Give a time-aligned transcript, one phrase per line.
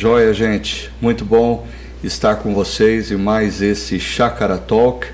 [0.00, 0.92] Joia, gente.
[1.00, 1.66] Muito bom
[2.04, 5.08] estar com vocês em mais esse Chakra Talk.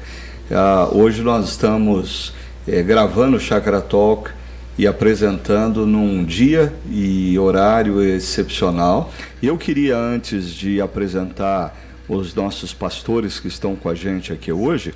[0.50, 2.34] Uh, hoje nós estamos
[2.68, 4.30] eh, gravando o Chakra Talk
[4.76, 9.10] e apresentando num dia e horário excepcional.
[9.40, 11.74] E eu queria, antes de apresentar
[12.06, 14.92] os nossos pastores que estão com a gente aqui hoje,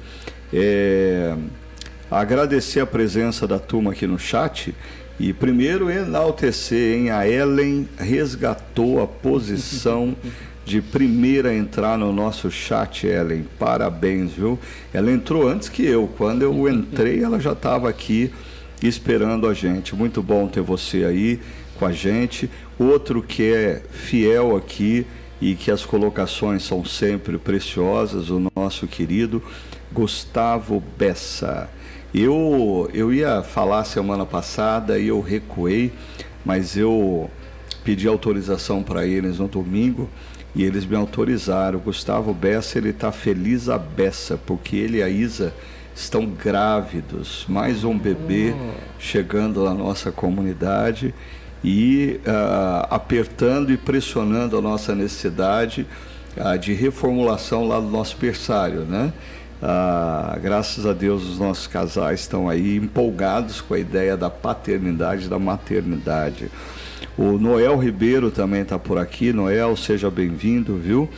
[0.52, 1.34] é,
[2.10, 4.74] agradecer a presença da turma aqui no chat
[5.18, 7.10] e primeiro enaltecer, hein?
[7.10, 10.16] A Ellen resgatou a posição
[10.64, 13.46] de primeira a entrar no nosso chat, Ellen.
[13.58, 14.58] Parabéns, viu?
[14.92, 16.08] Ela entrou antes que eu.
[16.16, 18.30] Quando eu entrei, ela já estava aqui
[18.82, 19.96] esperando a gente.
[19.96, 21.40] Muito bom ter você aí
[21.78, 22.48] com a gente.
[22.78, 25.06] Outro que é fiel aqui
[25.40, 29.42] e que as colocações são sempre preciosas, o nosso querido
[29.92, 31.68] Gustavo Bessa.
[32.14, 35.92] Eu, eu ia falar semana passada e eu recuei,
[36.44, 37.30] mas eu
[37.84, 40.08] pedi autorização para eles no domingo
[40.54, 41.78] e eles me autorizaram.
[41.78, 45.52] O Gustavo Bessa, ele está feliz a beça, porque ele e a Isa
[45.94, 47.44] estão grávidos.
[47.48, 48.72] Mais um bebê oh.
[48.98, 51.14] chegando na nossa comunidade
[51.62, 55.86] e uh, apertando e pressionando a nossa necessidade
[56.36, 59.12] uh, de reformulação lá do nosso berçário, né?
[59.60, 65.28] Ah, graças a Deus os nossos casais estão aí empolgados com a ideia da paternidade
[65.28, 66.48] da maternidade.
[67.16, 69.32] O Noel Ribeiro também está por aqui.
[69.32, 71.08] Noel, seja bem-vindo, viu?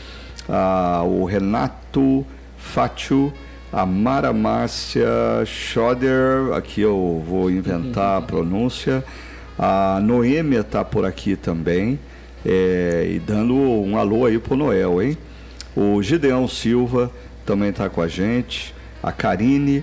[0.48, 2.24] Ah, o Renato
[2.56, 3.30] Fátio,
[3.70, 5.06] a Mara Márcia
[5.44, 9.04] Schoder, aqui eu vou inventar a pronúncia.
[9.58, 11.98] A Noêmia está por aqui também.
[12.44, 15.18] É, e dando um alô aí pro Noel, hein?
[15.76, 17.12] O Gideão Silva
[17.50, 19.82] também está com a gente, a Karine,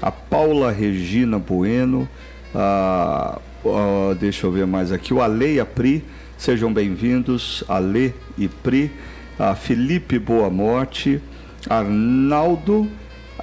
[0.00, 2.08] a Paula Regina Bueno,
[2.54, 6.04] a, a, deixa eu ver mais aqui, o Ale e a Pri,
[6.36, 8.92] sejam bem-vindos, Ale e Pri,
[9.36, 11.20] a Felipe Boa Morte,
[11.68, 12.88] Arnaldo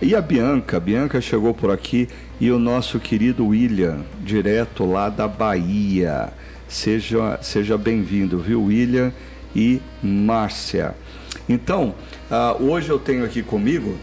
[0.01, 0.79] e a Bianca.
[0.79, 2.07] Bianca chegou por aqui
[2.39, 6.31] e o nosso querido William, direto lá da Bahia.
[6.69, 9.11] Seja, seja bem-vindo, viu, William
[9.53, 10.95] e Márcia.
[11.47, 11.96] Então,
[12.29, 13.97] uh, hoje eu tenho aqui comigo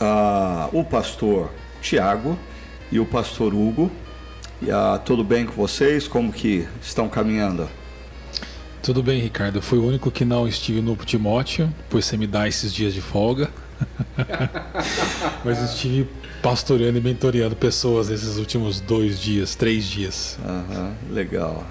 [0.00, 1.50] uh, o pastor
[1.80, 2.38] Tiago
[2.90, 3.90] e o pastor Hugo.
[4.62, 6.06] Uh, tudo bem com vocês?
[6.06, 7.68] Como que estão caminhando?
[8.82, 9.56] Tudo bem, Ricardo.
[9.56, 12.92] Eu fui o único que não estive no Timóteo, pois você me dá esses dias
[12.92, 13.50] de folga.
[15.44, 16.08] Mas estive
[16.42, 20.38] pastoreando e mentoreando pessoas nesses últimos dois dias, três dias.
[20.44, 21.64] Uhum, legal.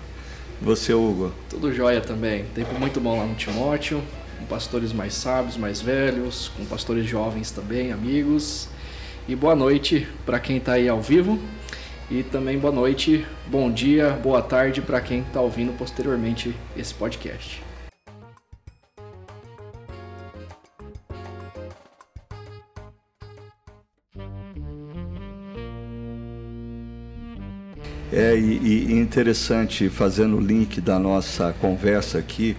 [0.62, 1.32] Você, Hugo?
[1.50, 2.46] Tudo jóia também.
[2.54, 4.04] Tempo muito bom lá no Timóteo
[4.40, 8.70] com pastores mais sábios, mais velhos, com pastores jovens também, amigos.
[9.28, 11.38] E boa noite para quem está aí ao vivo.
[12.10, 17.62] E também boa noite, bom dia, boa tarde para quem está ouvindo posteriormente esse podcast.
[28.12, 32.58] É e, e interessante fazendo o link da nossa conversa aqui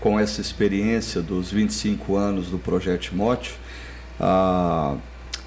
[0.00, 3.54] com essa experiência dos 25 anos do Projeto Timóteo,
[4.20, 4.96] ah,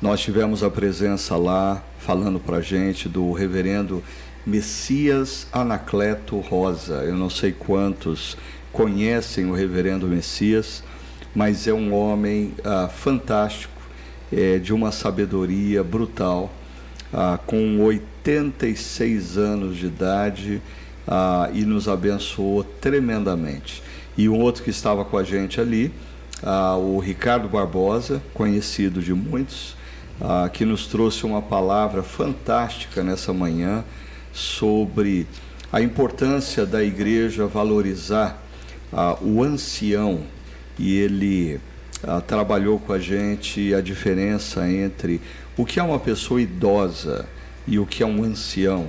[0.01, 4.03] nós tivemos a presença lá, falando para a gente, do reverendo
[4.45, 7.03] Messias Anacleto Rosa.
[7.03, 8.37] Eu não sei quantos
[8.73, 10.83] conhecem o reverendo Messias,
[11.33, 13.71] mas é um homem ah, fantástico,
[14.33, 16.51] é, de uma sabedoria brutal,
[17.13, 20.61] ah, com 86 anos de idade
[21.07, 23.81] ah, e nos abençoou tremendamente
[24.17, 25.91] e um outro que estava com a gente ali,
[26.43, 29.75] ah, o Ricardo Barbosa, conhecido de muitos,
[30.19, 33.83] ah, que nos trouxe uma palavra fantástica nessa manhã
[34.33, 35.27] sobre
[35.71, 38.41] a importância da igreja valorizar
[38.91, 40.21] ah, o ancião
[40.77, 41.59] e ele
[42.25, 45.21] trabalhou com a gente a diferença entre
[45.55, 47.27] o que é uma pessoa idosa
[47.67, 48.87] e o que é um ancião,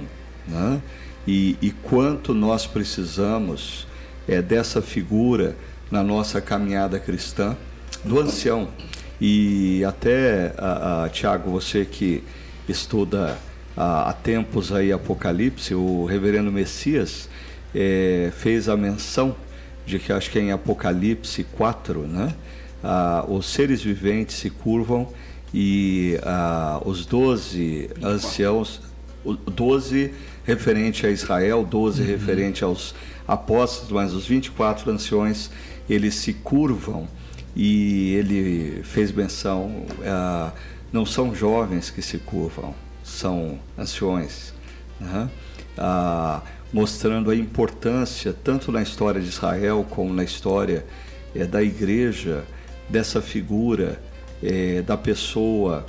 [0.49, 0.81] né?
[1.26, 3.87] e, e quanto nós precisamos
[4.29, 5.57] é, dessa figura
[5.91, 7.57] na nossa caminhada cristã,
[8.05, 8.69] do ancião.
[9.21, 12.25] E até, a, a, Tiago, você que
[12.69, 13.39] estuda
[13.77, 17.29] há, há tempos aí Apocalipse, o reverendo Messias
[17.75, 19.37] é, fez a menção
[19.87, 22.35] de que acho que é em Apocalipse 4, né?
[22.83, 25.09] Ah, os seres viventes se curvam
[25.55, 28.81] e ah, os doze anciãos,
[29.55, 30.13] doze
[30.45, 32.09] referente a Israel, doze uhum.
[32.09, 32.95] referente aos
[33.32, 35.50] apóstolos, mas os 24 anciões,
[35.88, 37.08] eles se curvam
[37.55, 40.52] e ele fez menção, uh,
[40.93, 44.52] não são jovens que se curvam, são anciões.
[45.00, 45.29] Né?
[45.76, 46.43] Uh,
[46.73, 50.87] mostrando a importância, tanto na história de Israel como na história
[51.35, 52.44] é, da igreja,
[52.88, 54.00] dessa figura
[54.43, 55.85] é, da pessoa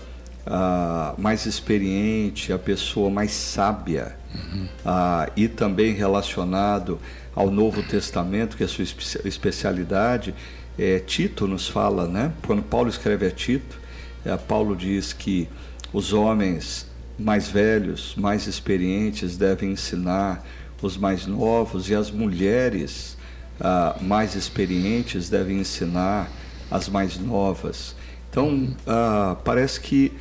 [0.45, 4.67] a, mais experiente, a pessoa mais sábia, uhum.
[5.37, 6.99] e também relacionado
[7.35, 8.83] ao Novo Testamento, que é a sua
[9.25, 10.33] especialidade.
[10.77, 12.33] É, Tito nos fala, né?
[12.45, 13.79] quando Paulo escreve a Tito,
[14.25, 15.47] é, Paulo diz que
[15.91, 16.87] os homens
[17.17, 20.43] mais velhos, mais experientes devem ensinar
[20.81, 23.17] os mais novos e as mulheres
[23.59, 26.29] ah, mais experientes devem ensinar
[26.69, 27.95] as mais novas.
[28.29, 30.11] Então, ah, parece que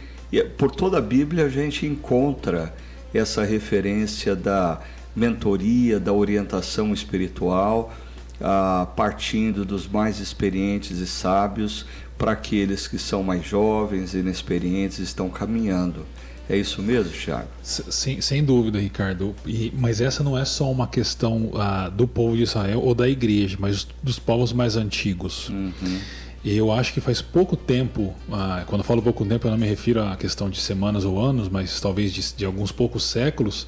[0.57, 2.75] por toda a Bíblia a gente encontra
[3.13, 4.81] essa referência da
[5.15, 7.93] mentoria, da orientação espiritual,
[8.41, 11.87] ah, partindo dos mais experientes e sábios
[12.19, 16.07] para aqueles que são mais jovens e inexperientes estão caminhando.
[16.49, 17.49] É isso mesmo, Thiago?
[17.63, 19.35] Sem, sem dúvida, Ricardo.
[19.47, 23.09] E, mas essa não é só uma questão ah, do povo de Israel ou da
[23.09, 25.49] igreja, mas dos povos mais antigos.
[25.49, 26.01] Uhum.
[26.45, 29.67] Eu acho que faz pouco tempo, ah, quando eu falo pouco tempo, eu não me
[29.67, 33.67] refiro à questão de semanas ou anos, mas talvez de, de alguns poucos séculos,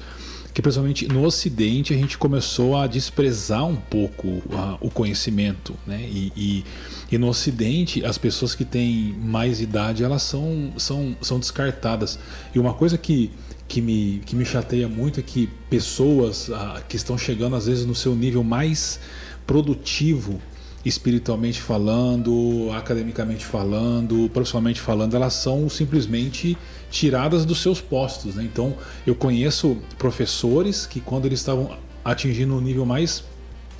[0.55, 5.99] que principalmente no Ocidente a gente começou a desprezar um pouco a, o conhecimento, né?
[6.09, 6.65] E, e,
[7.11, 12.17] e, no Ocidente as pessoas que têm mais idade elas são, são, são descartadas.
[12.53, 13.31] E uma coisa que,
[13.67, 17.85] que, me, que me chateia muito é que pessoas a, que estão chegando às vezes
[17.85, 19.01] no seu nível mais
[19.45, 20.39] produtivo
[20.85, 26.55] espiritualmente falando, academicamente falando, profissionalmente falando, elas são simplesmente
[26.95, 28.35] tiradas dos seus postos.
[28.35, 28.43] Né?
[28.43, 28.73] Então,
[29.05, 33.25] eu conheço professores que, quando eles estavam atingindo o um nível mais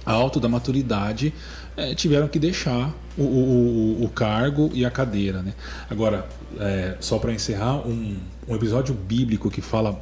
[0.06, 1.34] alto da maturidade,
[1.78, 5.42] é, tiveram que deixar o, o, o, cargo e a cadeira.
[5.42, 5.54] Né?
[5.90, 6.28] Agora,
[6.60, 8.18] é, só para encerrar, um,
[8.50, 9.98] um episódio bíblico que fala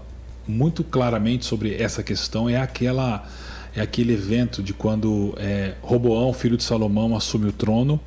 [0.48, 3.26] muito claramente sobre essa questão é aquela
[3.76, 8.00] é aquele evento de quando é, Roboão, filho de Salomão, assume o trono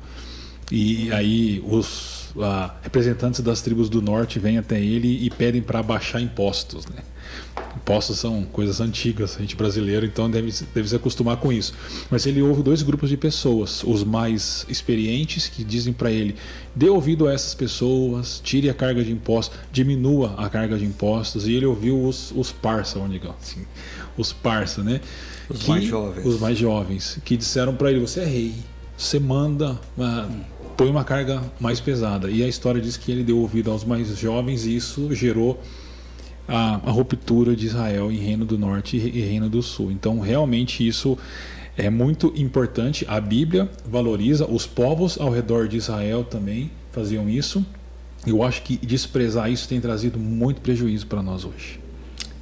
[0.71, 2.16] e aí os
[2.81, 6.85] representantes das tribos do norte vêm até ele e pedem para baixar impostos.
[6.85, 7.01] Né?
[7.75, 11.73] Impostos são coisas antigas, a gente brasileiro então deve, deve se acostumar com isso.
[12.09, 16.35] Mas ele ouve dois grupos de pessoas, os mais experientes que dizem para ele:
[16.75, 21.47] dê ouvido a essas pessoas, tire a carga de impostos, diminua a carga de impostos.
[21.47, 23.65] E ele ouviu os, os parça, vamos dizer assim,
[24.17, 24.99] os parça, né?
[25.49, 26.25] Os que, mais jovens.
[26.25, 28.53] Os mais jovens, que disseram para ele: Você é rei,
[28.97, 30.45] você manda, uh,
[30.77, 32.29] põe uma carga mais pesada.
[32.29, 35.59] E a história diz que ele deu ouvido aos mais jovens e isso gerou
[36.47, 39.91] a, a ruptura de Israel em Reino do Norte e Reino do Sul.
[39.91, 41.17] Então, realmente, isso
[41.75, 43.05] é muito importante.
[43.09, 47.65] A Bíblia valoriza, os povos ao redor de Israel também faziam isso.
[48.25, 51.79] Eu acho que desprezar isso tem trazido muito prejuízo para nós hoje.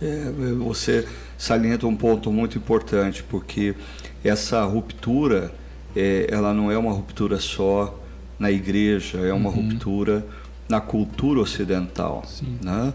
[0.02, 1.08] É, você
[1.38, 3.76] salienta um ponto muito importante, porque
[4.24, 5.54] essa ruptura,
[5.96, 8.02] é, ela não é uma ruptura só
[8.40, 9.70] na igreja, é uma uhum.
[9.70, 10.26] ruptura
[10.68, 12.24] na cultura ocidental.
[12.62, 12.94] Né?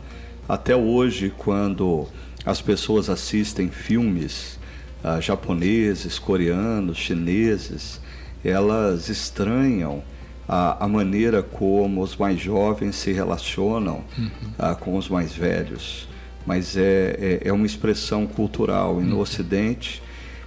[0.49, 2.07] Até hoje, quando
[2.45, 4.59] as pessoas assistem filmes
[5.05, 8.01] uh, japoneses, coreanos, chineses,
[8.45, 10.03] elas estranham
[10.49, 14.31] a, a, maneira como os mais jovens se relacionam uhum.
[14.59, 16.11] uh, com os mais velhos
[16.47, 19.00] mas é, é, é uma expressão cultural.
[19.00, 19.21] E no uhum.
[19.23, 20.03] Ocidente,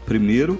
[0.06, 0.60] primeiro,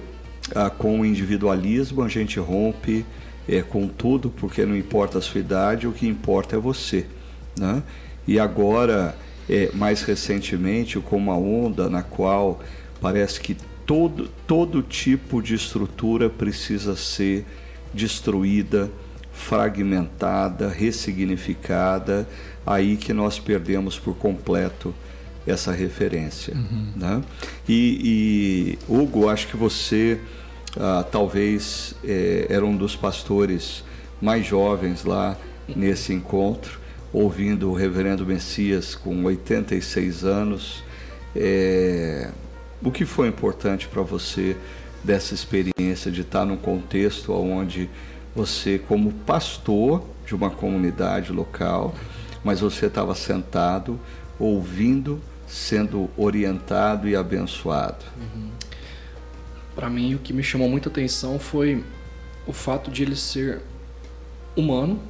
[0.54, 3.04] ah, com o individualismo, a gente rompe
[3.48, 7.06] é, com tudo, porque não importa a sua idade, o que importa é você.
[7.58, 7.82] Né?
[8.26, 9.16] E agora,
[9.48, 12.60] é, mais recentemente, com uma onda na qual
[13.00, 17.44] parece que todo, todo tipo de estrutura precisa ser
[17.92, 18.90] destruída,
[19.32, 22.26] fragmentada, ressignificada,
[22.66, 24.94] aí que nós perdemos por completo
[25.46, 26.54] essa referência.
[26.54, 26.92] Uhum.
[26.96, 27.22] Né?
[27.68, 30.18] E, e, Hugo, acho que você
[30.78, 33.84] ah, talvez é, era um dos pastores
[34.20, 35.36] mais jovens lá
[35.68, 36.80] nesse encontro,
[37.12, 40.82] ouvindo o Reverendo Messias com 86 anos.
[41.36, 42.30] É,
[42.82, 44.56] o que foi importante para você
[45.02, 47.88] dessa experiência de estar num contexto onde
[48.34, 51.94] você, como pastor de uma comunidade local,
[52.42, 54.00] mas você estava sentado
[54.38, 58.04] ouvindo sendo orientado e abençoado?
[58.16, 58.48] Uhum.
[59.74, 61.84] Para mim, o que me chamou muita atenção foi
[62.46, 63.60] o fato de ele ser
[64.56, 65.00] humano,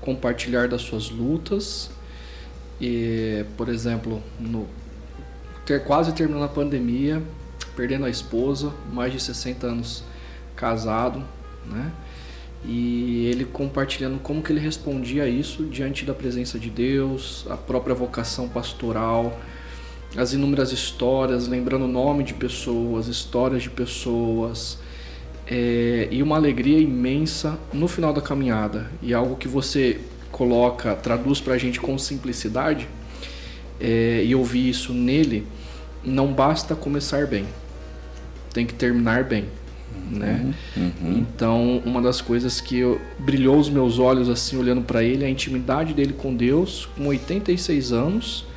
[0.00, 1.90] compartilhar das suas lutas
[2.80, 4.66] e, por exemplo, no,
[5.66, 7.22] ter quase terminando a pandemia,
[7.76, 10.04] perdendo a esposa, mais de 60 anos
[10.56, 11.22] casado,
[11.66, 11.92] né?
[12.64, 17.56] e ele compartilhando como que ele respondia a isso diante da presença de Deus, a
[17.56, 19.38] própria vocação pastoral
[20.16, 24.78] as inúmeras histórias, lembrando o nome de pessoas, histórias de pessoas,
[25.46, 28.90] é, e uma alegria imensa no final da caminhada.
[29.02, 30.00] E algo que você
[30.32, 32.88] coloca, traduz para a gente com simplicidade,
[33.80, 35.46] é, e ouvir isso nele,
[36.02, 37.44] não basta começar bem,
[38.52, 39.44] tem que terminar bem.
[40.10, 40.54] Né?
[40.74, 41.18] Uhum, uhum.
[41.18, 45.26] Então, uma das coisas que eu, brilhou os meus olhos assim olhando para ele, é
[45.26, 48.47] a intimidade dele com Deus, com 86 anos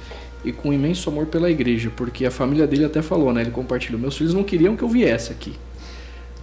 [0.44, 3.42] e com um imenso amor pela igreja, porque a família dele até falou, né?
[3.42, 5.54] Ele compartilhou: meus filhos não queriam que eu viesse aqui,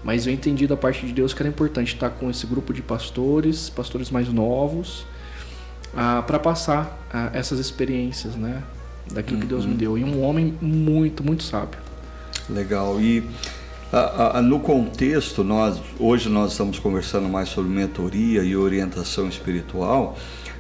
[0.05, 2.83] mas eu entendi da parte de Deus que era importante estar com esse grupo de
[2.83, 5.05] pastores, pastores mais novos,
[5.95, 8.63] ah, para passar ah, essas experiências, né?
[9.11, 9.43] Daquilo uhum.
[9.43, 9.79] que Deus me uhum.
[9.79, 9.99] deu.
[9.99, 11.79] E um homem muito, muito sábio.
[12.49, 13.01] Legal.
[13.01, 13.25] E
[13.93, 20.17] ah, no contexto, nós hoje nós estamos conversando mais sobre mentoria e orientação espiritual,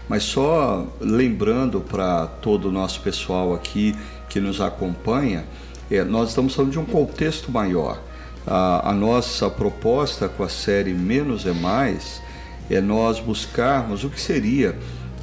[0.09, 3.95] mas só lembrando para todo o nosso pessoal aqui
[4.29, 5.45] que nos acompanha,
[5.91, 8.01] é, nós estamos falando de um contexto maior.
[8.47, 12.23] A, a nossa proposta com a série Menos é Mais
[12.71, 14.77] é nós buscarmos o que seria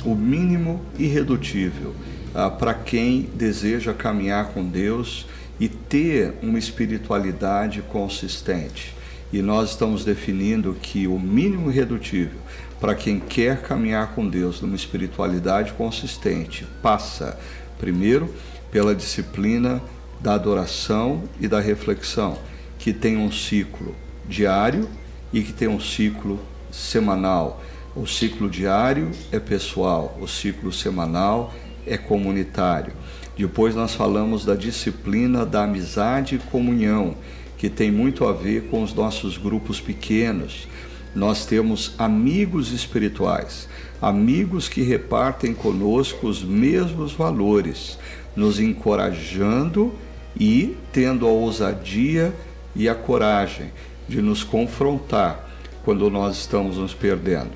[0.03, 1.93] o mínimo irredutível
[2.33, 5.25] ah, para quem deseja caminhar com Deus
[5.59, 8.93] e ter uma espiritualidade consistente.
[9.31, 12.39] E nós estamos definindo que o mínimo irredutível
[12.79, 17.39] para quem quer caminhar com Deus numa espiritualidade consistente passa,
[17.77, 18.33] primeiro,
[18.71, 19.81] pela disciplina
[20.19, 22.37] da adoração e da reflexão
[22.77, 23.95] que tem um ciclo
[24.27, 24.87] diário
[25.33, 26.39] e que tem um ciclo
[26.71, 27.63] semanal.
[27.95, 31.53] O ciclo diário é pessoal, o ciclo semanal
[31.87, 32.93] é comunitário.
[33.37, 37.15] Depois nós falamos da disciplina da amizade e comunhão,
[37.57, 40.67] que tem muito a ver com os nossos grupos pequenos.
[41.15, 43.69] Nós temos amigos espirituais,
[44.01, 47.97] amigos que repartem conosco os mesmos valores,
[48.35, 49.93] nos encorajando
[50.37, 52.35] e tendo a ousadia
[52.75, 53.71] e a coragem
[54.09, 55.49] de nos confrontar
[55.85, 57.51] quando nós estamos nos perdendo.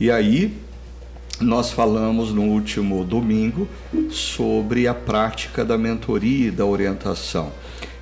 [0.00, 0.52] E aí,
[1.40, 3.68] nós falamos no último domingo
[4.10, 7.52] sobre a prática da mentoria e da orientação,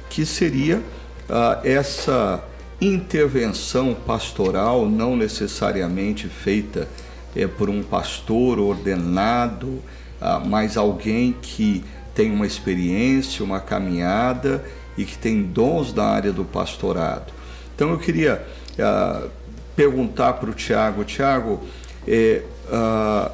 [0.08, 0.82] que seria
[1.28, 2.42] ah, essa
[2.80, 6.88] intervenção pastoral, não necessariamente feita
[7.34, 9.80] é, por um pastor ordenado,
[10.20, 14.64] ah, mas alguém que tem uma experiência, uma caminhada
[14.96, 17.32] e que tem dons da área do pastorado.
[17.74, 18.46] Então eu queria
[18.78, 19.26] ah,
[19.74, 21.60] perguntar para o Tiago, Tiago,
[22.06, 23.32] é, ah,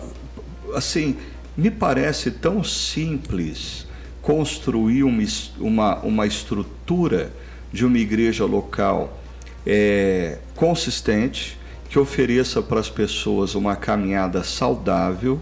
[0.74, 1.16] assim,
[1.56, 3.86] me parece tão simples
[4.22, 5.22] construir uma,
[5.58, 7.32] uma, uma estrutura
[7.72, 9.19] de uma igreja local
[9.66, 15.40] é, consistente, que ofereça para as pessoas uma caminhada saudável.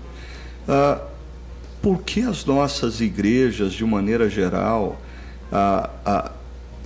[0.66, 1.00] Ah,
[1.82, 5.00] por que as nossas igrejas, de maneira geral,
[5.52, 6.32] ah, ah,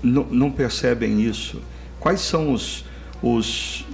[0.03, 1.63] não, percebem isso?
[2.01, 2.85] Quais são os,
[3.23, 3.87] os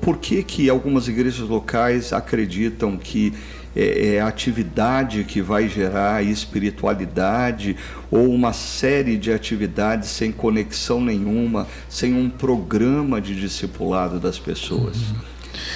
[0.00, 3.32] por que, que algumas igrejas locais acreditam que
[3.74, 7.76] é, é, atividade que vai gerar espiritualidade
[8.10, 14.96] ou uma série de atividades sem conexão nenhuma, sem um programa de discipulado das pessoas?
[14.96, 15.32] Uhum.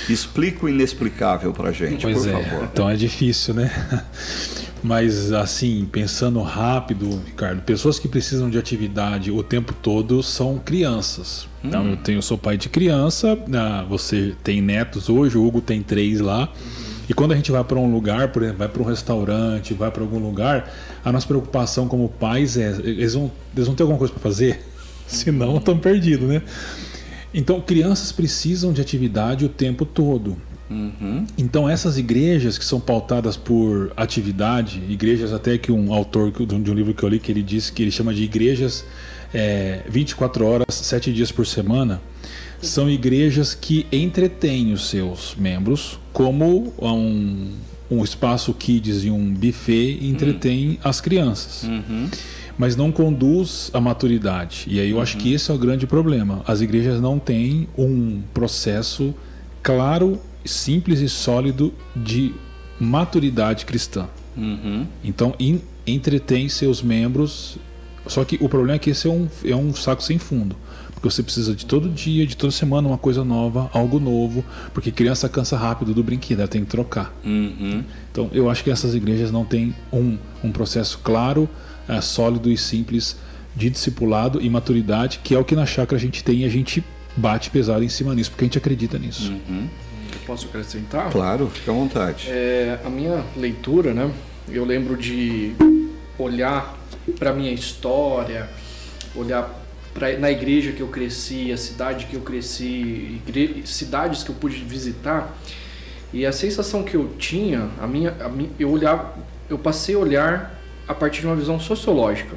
[0.08, 2.42] Explica o inexplicável para gente, pois por é.
[2.42, 2.68] favor.
[2.72, 3.70] Então é difícil, né?
[4.82, 11.48] Mas assim, pensando rápido, Ricardo, pessoas que precisam de atividade o tempo todo são crianças.
[11.64, 11.90] Então hum.
[11.90, 16.20] eu tenho, sou pai de criança, ah, você tem netos hoje, o Hugo tem três
[16.20, 16.48] lá.
[17.08, 19.90] E quando a gente vai para um lugar, por exemplo, vai para um restaurante, vai
[19.90, 20.72] para algum lugar,
[21.04, 24.60] a nossa preocupação como pais é: eles vão, eles vão ter alguma coisa para fazer?
[25.06, 26.42] Senão estão perdidos, né?
[27.32, 30.36] Então, crianças precisam de atividade o tempo todo.
[30.68, 31.25] Uhum.
[31.38, 36.75] Então essas igrejas que são pautadas por atividade, igrejas até que um autor de um
[36.75, 38.84] livro que eu li que ele disse que ele chama de igrejas
[39.32, 42.00] é, 24 horas, 7 dias por semana,
[42.60, 47.52] são igrejas que entretêm os seus membros como um,
[47.90, 50.78] um espaço kids e um buffet entretém uhum.
[50.84, 51.64] as crianças.
[51.64, 52.08] Uhum.
[52.58, 54.64] Mas não conduz à maturidade.
[54.66, 55.34] E aí eu acho que uhum.
[55.34, 56.42] esse é o grande problema.
[56.46, 59.14] As igrejas não têm um processo
[59.62, 62.34] claro simples e sólido de
[62.80, 64.08] maturidade cristã.
[64.36, 64.86] Uhum.
[65.04, 67.58] Então, in, entretém seus membros.
[68.06, 70.56] Só que o problema é que esse é um, é um saco sem fundo.
[71.10, 74.44] Você precisa de todo dia, de toda semana, uma coisa nova, algo novo.
[74.72, 77.14] Porque criança cansa rápido do brinquedo, ela tem que trocar.
[77.25, 77.84] Uhum.
[78.10, 81.48] Então, eu acho que essas igrejas não têm um, um processo claro,
[81.88, 83.16] é, sólido e simples
[83.54, 86.48] de discipulado e maturidade, que é o que na chácara a gente tem e a
[86.48, 86.84] gente
[87.16, 89.32] bate pesado em cima nisso, porque a gente acredita nisso.
[89.32, 89.68] Uhum.
[90.26, 91.10] Posso acrescentar?
[91.10, 92.26] Claro, fica à vontade.
[92.28, 94.10] É, a minha leitura, né?
[94.48, 95.54] Eu lembro de
[96.18, 96.76] olhar
[97.18, 98.50] para minha história,
[99.14, 99.65] olhar
[99.96, 104.34] pra, na igreja que eu cresci, a cidade que eu cresci, igre, cidades que eu
[104.34, 105.34] pude visitar.
[106.12, 109.14] E a sensação que eu tinha, a minha, a minha, eu olhava,
[109.48, 112.36] eu passei a olhar a partir de uma visão sociológica.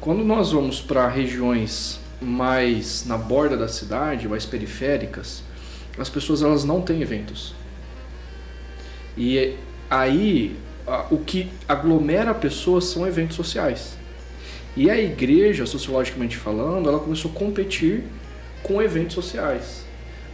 [0.00, 5.42] Quando nós vamos para regiões mais na borda da cidade, mais periféricas,
[5.98, 7.54] as pessoas elas não têm eventos.
[9.16, 9.56] E
[9.88, 10.56] aí
[11.10, 13.99] o que aglomera pessoas são eventos sociais.
[14.76, 18.04] E a igreja, sociologicamente falando, ela começou a competir
[18.62, 19.84] com eventos sociais.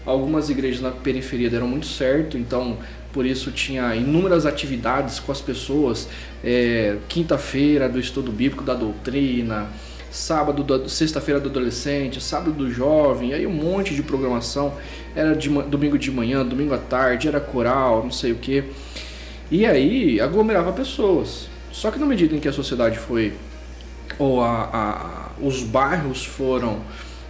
[0.05, 2.79] Algumas igrejas na periferia deram muito certo, então
[3.13, 6.09] por isso tinha inúmeras atividades com as pessoas.
[6.45, 9.69] É, Quinta-feira do estudo bíblico da doutrina,
[10.11, 14.75] sábado, sexta-feira do adolescente, sábado do jovem, aí um monte de programação.
[15.15, 18.65] Era de, domingo de manhã, domingo à tarde, era coral, não sei o que.
[19.51, 21.49] E aí aglomerava pessoas.
[21.73, 23.33] Só que na medida em que a sociedade foi,
[24.19, 26.81] ou a, a, os bairros foram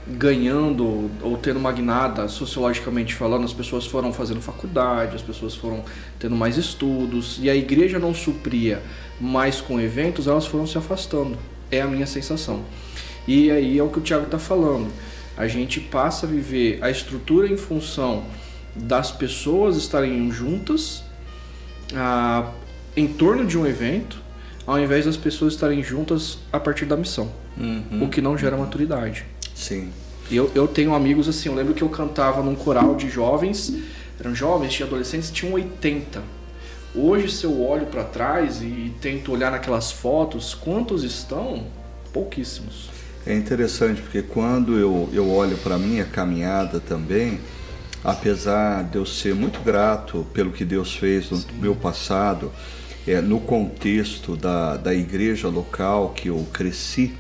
[0.07, 5.85] ganhando ou tendo uma guinada sociologicamente falando, as pessoas foram fazendo faculdade, as pessoas foram
[6.19, 8.81] tendo mais estudos e a igreja não supria
[9.21, 11.37] mais com eventos, elas foram se afastando.
[11.71, 12.63] É a minha sensação.
[13.27, 14.89] E aí é o que o Tiago está falando.
[15.37, 18.25] A gente passa a viver a estrutura em função
[18.77, 21.03] das pessoas estarem juntas
[21.95, 22.53] ah,
[22.97, 24.19] em torno de um evento,
[24.67, 28.05] ao invés das pessoas estarem juntas a partir da missão, uhum.
[28.05, 29.25] o que não gera maturidade.
[29.55, 29.91] Sim.
[30.31, 33.73] Eu, eu tenho amigos assim, eu lembro que eu cantava num coral de jovens,
[34.19, 36.23] eram jovens, tinha adolescentes, tinham 80.
[36.95, 41.65] Hoje, se eu olho para trás e tento olhar naquelas fotos, quantos estão?
[42.13, 42.89] Pouquíssimos.
[43.27, 47.39] É interessante porque quando eu, eu olho para a minha caminhada também,
[48.03, 51.47] apesar de eu ser muito grato pelo que Deus fez no Sim.
[51.61, 52.51] meu passado,
[53.07, 57.15] é, no contexto da, da igreja local que eu cresci,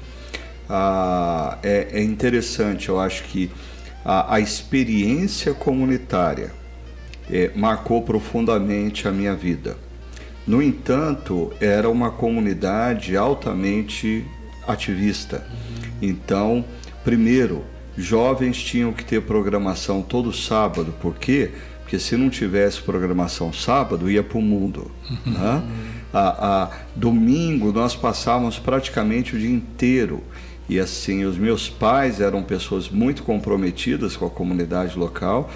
[0.68, 3.50] ah, é, é, interessante, eu acho que
[4.04, 6.52] a, a experiência comunitária
[7.30, 9.76] é, marcou profundamente a minha vida.
[10.46, 14.24] No entanto, era uma comunidade altamente
[14.66, 15.46] ativista.
[16.00, 16.64] Então,
[17.04, 17.64] primeiro,
[17.96, 21.50] jovens tinham que ter programação todo sábado, por quê?
[21.86, 24.90] Porque se não tivesse programação sábado, ia para o mundo.
[25.08, 25.32] Uhum.
[25.38, 25.62] Né?
[26.12, 30.20] A, a, domingo nós passávamos praticamente o dia inteiro.
[30.68, 35.48] E assim, os meus pais eram pessoas muito comprometidas com a comunidade local,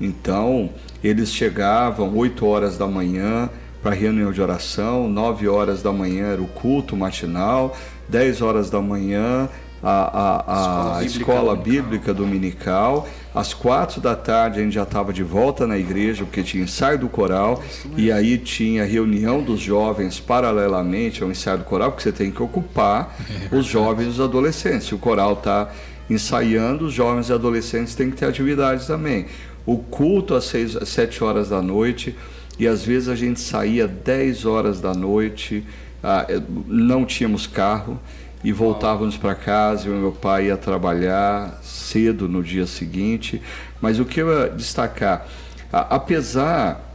[0.00, 0.70] então
[1.02, 3.50] eles chegavam 8 horas da manhã
[3.82, 7.76] para a reunião de oração, 9 horas da manhã era o culto matinal,
[8.08, 9.48] 10 horas da manhã
[9.82, 13.08] a, a, a escola, bíblica, escola bíblica dominical.
[13.34, 16.98] Às quatro da tarde a gente já estava de volta na igreja, porque tinha ensaio
[16.98, 17.62] do coral,
[17.96, 22.42] e aí tinha reunião dos jovens paralelamente ao ensaio do coral, porque você tem que
[22.42, 23.16] ocupar
[23.50, 24.86] é os jovens e os adolescentes.
[24.86, 25.70] Se o coral está
[26.08, 29.26] ensaiando, os jovens e adolescentes têm que ter atividades também.
[29.64, 32.14] O culto às, seis, às sete horas da noite,
[32.58, 35.64] e às vezes a gente saía dez horas da noite,
[36.02, 36.26] ah,
[36.66, 37.98] não tínhamos carro,
[38.44, 43.40] e voltávamos para casa e o meu pai ia trabalhar cedo no dia seguinte.
[43.80, 45.26] Mas o que eu ia destacar,
[45.72, 46.92] apesar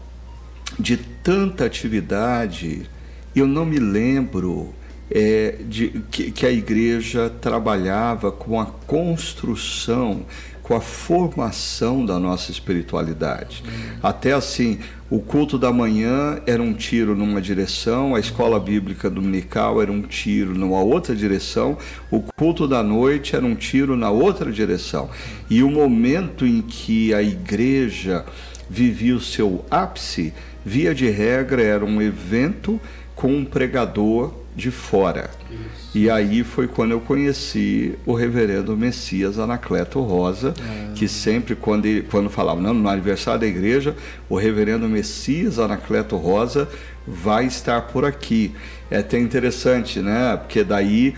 [0.80, 2.90] de tanta atividade,
[3.36, 4.74] eu não me lembro
[5.10, 10.26] é, de, que, que a igreja trabalhava com a construção
[10.68, 13.64] com a formação da nossa espiritualidade.
[14.04, 19.82] Até assim, o culto da manhã era um tiro numa direção, a escola bíblica dominical
[19.82, 21.78] era um tiro numa outra direção,
[22.12, 25.10] o culto da noite era um tiro na outra direção.
[25.50, 28.26] E o momento em que a igreja
[28.70, 30.34] vivia o seu ápice,
[30.66, 32.78] via de regra, era um evento
[33.16, 35.30] com um pregador de fora.
[35.52, 35.96] Isso.
[35.96, 40.94] E aí foi quando eu conheci o reverendo Messias Anacleto Rosa, é.
[40.96, 43.96] que sempre, quando, ele, quando falava não, no aniversário da igreja,
[44.28, 46.68] o reverendo Messias Anacleto Rosa
[47.06, 48.52] vai estar por aqui.
[48.90, 50.36] É até interessante, né?
[50.38, 51.16] Porque daí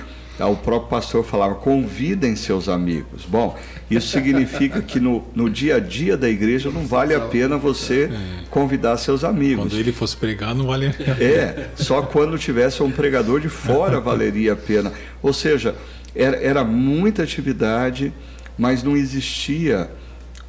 [0.48, 3.26] o próprio pastor falava: convidem seus amigos.
[3.26, 3.58] Bom,
[3.90, 8.10] isso significa que no, no dia a dia da igreja não vale a pena você
[8.50, 9.66] convidar seus amigos.
[9.66, 11.18] Quando ele fosse pregar, não vale a pena.
[11.20, 14.94] É, só quando tivesse um pregador de fora valeria a pena.
[15.22, 15.76] Ou seja,
[16.16, 18.14] era, era muita atividade,
[18.58, 19.90] mas não existia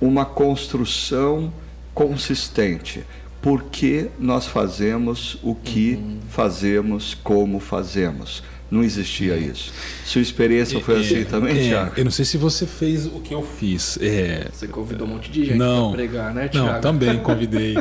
[0.00, 1.52] uma construção
[1.94, 3.04] consistente.
[3.42, 6.18] Por que nós fazemos o que uhum.
[6.28, 8.42] fazemos, como fazemos?
[8.70, 9.72] Não existia isso.
[10.04, 11.92] Sua experiência foi é, assim também, é, Tiago?
[11.96, 13.98] Eu não sei se você fez o que eu fiz.
[14.00, 16.72] É, você convidou um monte de gente para pregar, né, Tiago?
[16.74, 17.74] Não, também convidei.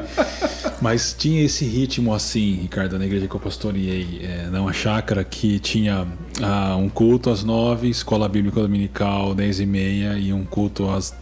[0.82, 5.60] Mas tinha esse ritmo assim, Ricardo, na igreja que eu pastoreei, é, numa chácara que
[5.60, 6.08] tinha
[6.42, 11.14] ah, um culto às nove, escola bíblica dominical, dez e meia, e um culto às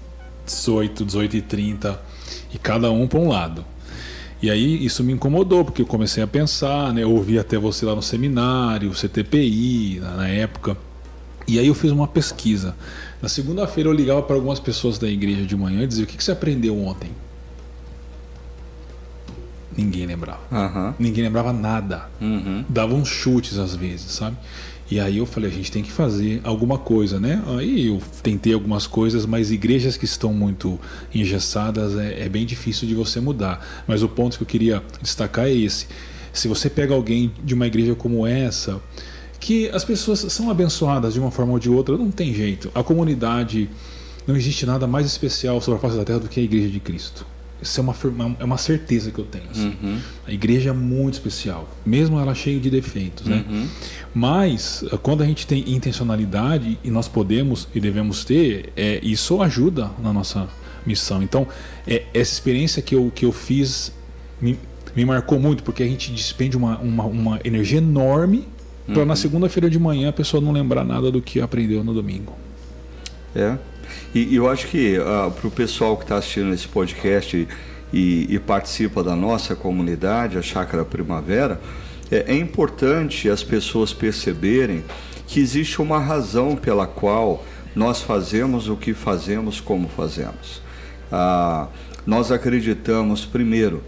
[0.45, 2.01] 18, 18 e 30,
[2.53, 3.65] e cada um para um lado.
[4.41, 7.03] E aí isso me incomodou, porque eu comecei a pensar, né?
[7.03, 10.77] Eu ouvi até você lá no seminário, CTPI, na, na época.
[11.47, 12.75] E aí eu fiz uma pesquisa.
[13.21, 16.17] Na segunda-feira eu ligava para algumas pessoas da igreja de manhã e dizia: O que,
[16.17, 17.11] que você aprendeu ontem?
[19.75, 20.41] Ninguém lembrava.
[20.51, 20.95] Aham.
[20.97, 22.09] Ninguém lembrava nada.
[22.19, 22.65] Uhum.
[22.67, 24.35] Dava uns chutes às vezes, sabe?
[24.89, 27.43] E aí eu falei, a gente tem que fazer alguma coisa, né?
[27.57, 30.79] Aí eu tentei algumas coisas, mas igrejas que estão muito
[31.13, 33.83] engessadas é, é bem difícil de você mudar.
[33.85, 35.87] Mas o ponto que eu queria destacar é esse.
[36.31, 38.81] Se você pega alguém de uma igreja como essa,
[39.41, 42.71] que as pessoas são abençoadas de uma forma ou de outra, não tem jeito.
[42.73, 43.69] A comunidade,
[44.25, 46.79] não existe nada mais especial sobre a face da terra do que a igreja de
[46.79, 47.25] Cristo.
[47.61, 47.95] Isso é uma,
[48.39, 49.45] é uma certeza que eu tenho.
[49.51, 49.75] assim.
[49.81, 49.99] Uhum.
[50.27, 53.43] A igreja é muito especial, mesmo ela cheia de defeitos, né?
[53.49, 53.67] Uhum.
[54.13, 59.91] Mas quando a gente tem intencionalidade e nós podemos e devemos ter, é, isso ajuda
[60.01, 60.47] na nossa
[60.85, 61.21] missão.
[61.23, 61.47] Então,
[61.87, 63.91] é, essa experiência que eu, que eu fiz
[64.39, 64.57] me,
[64.95, 68.47] me marcou muito, porque a gente despende uma, uma, uma energia enorme
[68.93, 72.33] para na segunda-feira de manhã a pessoa não lembrar nada do que aprendeu no domingo.
[73.35, 73.57] É.
[74.13, 74.97] E, eu acho que
[75.39, 77.47] para o pessoal que está assistindo esse podcast
[77.93, 81.59] e, e participa da nossa comunidade, a Chácara Primavera,
[82.11, 84.83] é, é importante as pessoas perceberem
[85.27, 87.43] que existe uma razão pela qual
[87.75, 90.61] nós fazemos o que fazemos como fazemos.
[91.11, 91.67] Ah,
[92.05, 93.83] nós acreditamos, primeiro,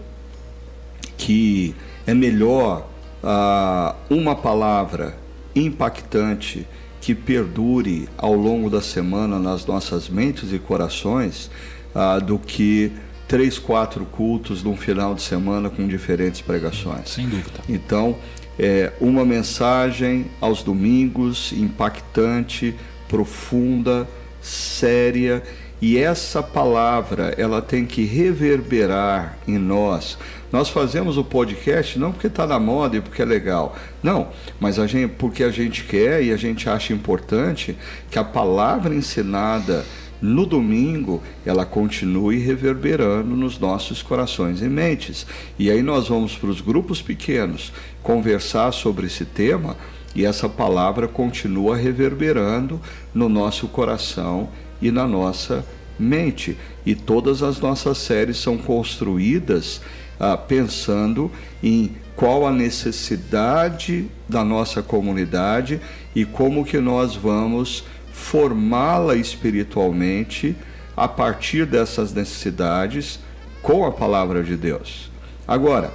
[1.16, 1.74] que
[2.06, 2.86] é melhor
[3.22, 5.16] ah, uma palavra
[5.56, 6.66] impactante
[7.00, 11.50] que perdure ao longo da semana nas nossas mentes e corações
[11.94, 12.92] ah, do que
[13.26, 17.10] três, quatro cultos num final de semana com diferentes pregações.
[17.10, 17.60] Sem dúvida.
[17.68, 18.16] Então,
[18.58, 22.74] é uma mensagem aos domingos impactante,
[23.08, 24.06] profunda,
[24.42, 25.42] séria,
[25.80, 30.18] e essa palavra ela tem que reverberar em nós.
[30.52, 34.78] Nós fazemos o podcast não porque está na moda e porque é legal, não, mas
[34.78, 37.76] a gente, porque a gente quer e a gente acha importante
[38.10, 39.84] que a palavra ensinada
[40.20, 45.26] no domingo ela continue reverberando nos nossos corações e mentes.
[45.58, 49.76] E aí nós vamos para os grupos pequenos conversar sobre esse tema
[50.14, 52.80] e essa palavra continua reverberando
[53.14, 54.48] no nosso coração
[54.82, 55.64] e na nossa
[55.98, 56.56] mente.
[56.84, 59.80] E todas as nossas séries são construídas
[60.20, 65.80] ah, pensando em qual a necessidade da nossa comunidade
[66.14, 70.54] e como que nós vamos formá-la espiritualmente
[70.94, 73.18] a partir dessas necessidades
[73.62, 75.10] com a palavra de Deus.
[75.48, 75.90] Agora,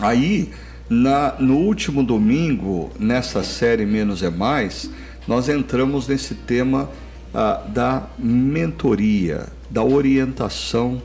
[0.00, 0.50] aí
[0.90, 4.90] na, no último domingo, nessa série Menos é Mais,
[5.26, 6.90] nós entramos nesse tema
[7.32, 11.00] ah, da mentoria, da orientação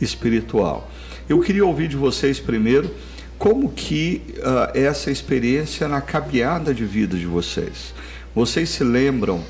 [0.00, 0.90] espiritual.
[1.32, 2.94] Eu queria ouvir de vocês primeiro
[3.38, 7.94] como que ah, essa experiência na caminhada de vida de vocês.
[8.34, 9.42] Vocês se lembram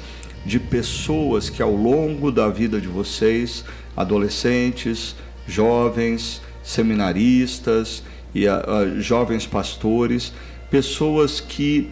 [0.47, 3.64] de pessoas que ao longo da vida de vocês,
[3.97, 8.62] adolescentes, jovens, seminaristas e ah,
[9.01, 10.33] jovens pastores,
[10.71, 11.90] pessoas que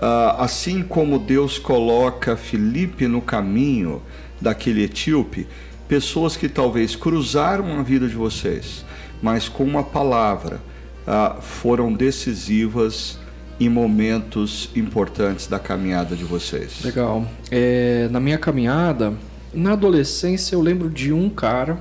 [0.00, 4.00] ah, assim como Deus coloca Filipe no caminho
[4.40, 5.48] daquele etíope,
[5.88, 8.84] pessoas que talvez cruzaram a vida de vocês,
[9.24, 10.60] mas com uma palavra
[11.06, 13.18] ah, foram decisivas
[13.58, 16.82] em momentos importantes da caminhada de vocês.
[16.84, 17.26] Legal.
[17.50, 19.14] É, na minha caminhada,
[19.54, 21.78] na adolescência, eu lembro de um cara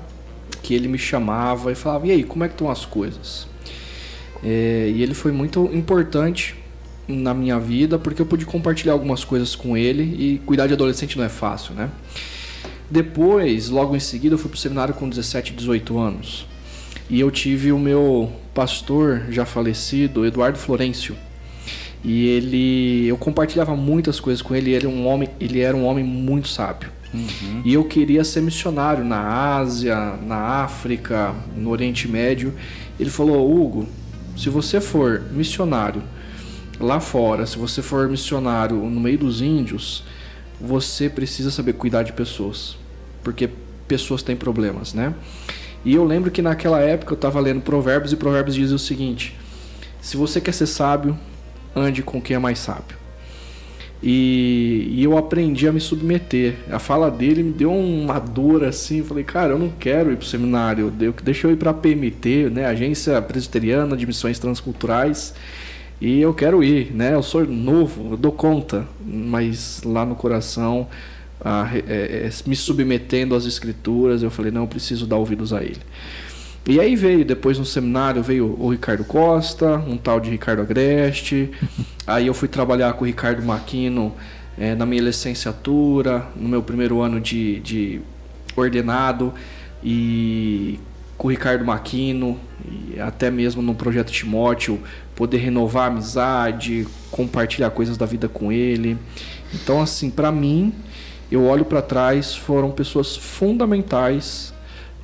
[0.61, 3.45] que ele me chamava e falava: E aí, como é que estão as coisas?
[4.41, 6.55] É, e ele foi muito importante
[7.05, 11.17] na minha vida porque eu pude compartilhar algumas coisas com ele e cuidar de adolescente
[11.17, 11.89] não é fácil, né?
[12.89, 16.52] Depois, logo em seguida, eu fui pro seminário com 17, 18 anos.
[17.09, 21.15] E eu tive o meu pastor já falecido, Eduardo Florencio.
[22.03, 24.71] E ele, eu compartilhava muitas coisas com ele.
[24.71, 26.91] Ele, é um homem, ele era um homem muito sábio.
[27.63, 32.53] E eu queria ser missionário na Ásia, na África, no Oriente Médio.
[32.99, 33.87] Ele falou: Hugo,
[34.35, 36.01] se você for missionário
[36.79, 40.03] lá fora, se você for missionário no meio dos índios,
[40.59, 42.75] você precisa saber cuidar de pessoas,
[43.23, 43.49] porque
[43.87, 45.13] pessoas têm problemas, né?
[45.85, 49.35] E eu lembro que naquela época eu estava lendo Provérbios e Provérbios dizem o seguinte:
[50.01, 51.17] se você quer ser sábio,
[51.75, 53.03] ande com quem é mais sábio.
[54.05, 56.55] E, e, eu aprendi a me submeter.
[56.69, 58.99] A fala dele me deu uma dor assim.
[58.99, 60.91] Eu falei, cara, eu não quero ir para o seminário.
[61.23, 62.65] Deixa eu ir para a PMT, né?
[62.65, 65.33] Agência Presbiteriana de Missões Transculturais.
[66.01, 67.13] E eu quero ir, né?
[67.13, 68.85] Eu sou novo, eu dou conta.
[69.05, 70.89] Mas lá no coração,
[71.87, 75.81] é, é, me submetendo às escrituras, eu falei, não, eu preciso dar ouvidos a ele.
[76.65, 81.51] E aí veio, depois no seminário, veio o Ricardo Costa, um tal de Ricardo Agreste.
[82.07, 84.13] aí eu fui trabalhar com o Ricardo Maquino
[84.57, 88.01] é, na minha licenciatura, no meu primeiro ano de, de
[88.55, 89.33] ordenado.
[89.83, 90.79] E
[91.17, 94.79] com o Ricardo Maquino, e até mesmo no projeto Timóteo,
[95.15, 98.97] poder renovar a amizade, compartilhar coisas da vida com ele.
[99.53, 100.73] Então, assim, para mim,
[101.33, 104.53] eu olho para trás, foram pessoas fundamentais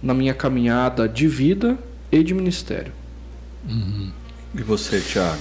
[0.01, 1.77] na minha caminhada de vida
[2.11, 2.91] e de ministério.
[3.67, 4.11] Uhum.
[4.53, 5.39] E você, Thiago?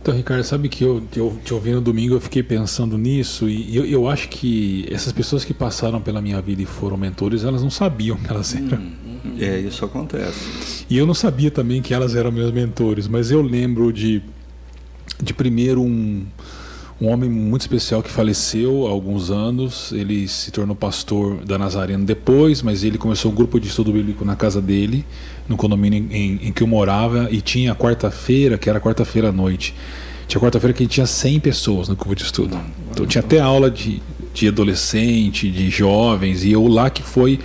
[0.00, 3.84] Então, Ricardo, sabe que eu te ouvi no domingo, eu fiquei pensando nisso e eu,
[3.84, 7.68] eu, acho que essas pessoas que passaram pela minha vida e foram mentores, elas não
[7.68, 8.78] sabiam que elas eram.
[8.78, 10.86] Hum, é, isso acontece.
[10.88, 14.22] E eu não sabia também que elas eram meus mentores, mas eu lembro de,
[15.22, 16.24] de primeiro um,
[17.00, 19.90] um homem muito especial que faleceu há alguns anos.
[19.92, 24.24] Ele se tornou pastor da Nazareno depois, mas ele começou um grupo de estudo bíblico
[24.24, 25.04] na casa dele,
[25.48, 29.74] no condomínio em, em que eu morava, e tinha quarta-feira, que era quarta-feira à noite.
[30.28, 32.60] Tinha quarta-feira que tinha 100 pessoas no grupo de estudo.
[32.90, 34.02] Então tinha até aula de,
[34.34, 37.40] de adolescente, de jovens, e eu lá que foi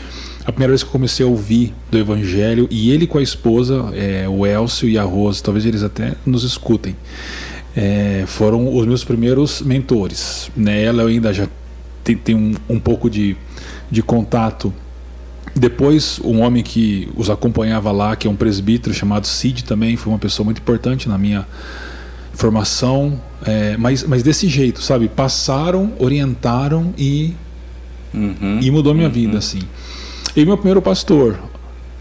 [0.45, 3.89] a primeira vez que eu comecei a ouvir do Evangelho, e ele com a esposa,
[3.93, 6.95] é, o Elcio e a Rose, talvez eles até nos escutem
[7.75, 10.49] é, foram os meus primeiros mentores.
[10.55, 10.83] Né?
[10.83, 11.47] Ela eu ainda já
[12.03, 13.35] tem, tem um, um pouco de,
[13.91, 14.73] de contato.
[15.53, 20.11] Depois, um homem que os acompanhava lá, que é um presbítero chamado Cid também, foi
[20.11, 21.45] uma pessoa muito importante na minha
[22.33, 25.07] formação, é, mas, mas desse jeito, sabe?
[25.07, 27.33] Passaram, orientaram e,
[28.13, 29.13] uhum, e mudou minha uhum.
[29.13, 29.59] vida, assim.
[30.35, 31.39] E meu primeiro pastor,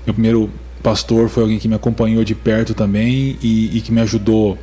[0.05, 0.51] meu primeiro
[0.83, 4.59] pastor foi alguém que me acompanhou de perto também e, e que me ajudou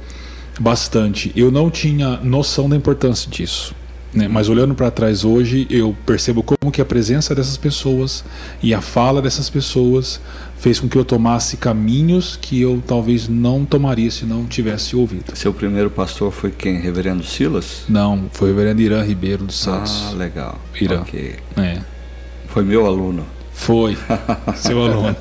[0.60, 1.32] bastante.
[1.36, 3.76] Eu não tinha noção da importância disso.
[4.14, 4.28] Né?
[4.28, 8.24] Mas olhando para trás hoje, eu percebo como que a presença dessas pessoas
[8.62, 10.20] e a fala dessas pessoas
[10.58, 15.36] fez com que eu tomasse caminhos que eu talvez não tomaria se não tivesse ouvido.
[15.36, 16.80] Seu primeiro pastor foi quem?
[16.80, 17.84] Reverendo Silas?
[17.88, 20.10] Não, foi o Reverendo Irã Ribeiro dos Santos.
[20.10, 20.60] Ah, legal.
[20.80, 21.02] Irã.
[21.02, 21.36] Okay.
[21.58, 21.80] É.
[22.48, 23.26] Foi meu aluno.
[23.54, 23.98] Foi,
[24.56, 25.16] seu aluno.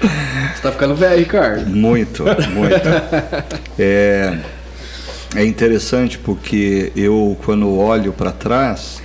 [0.00, 1.70] Você está ficando velho, Ricardo.
[1.70, 2.88] Muito, muito.
[3.78, 4.38] É,
[5.34, 9.02] é interessante porque eu, quando olho para trás,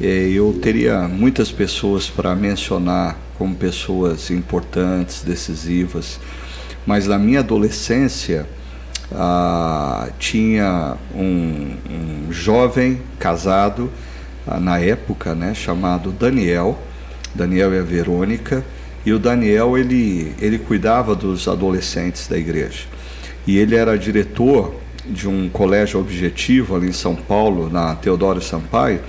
[0.00, 6.20] é, eu teria muitas pessoas para mencionar como pessoas importantes, decisivas,
[6.86, 8.46] mas na minha adolescência
[9.12, 13.90] ah, tinha um, um, jovem casado
[14.46, 16.78] ah, na época, né, chamado Daniel.
[17.34, 18.64] Daniel e a Verônica.
[19.04, 22.84] E o Daniel ele, ele cuidava dos adolescentes da igreja.
[23.46, 29.00] E ele era diretor de um colégio objetivo ali em São Paulo, na Teodoro Sampaio,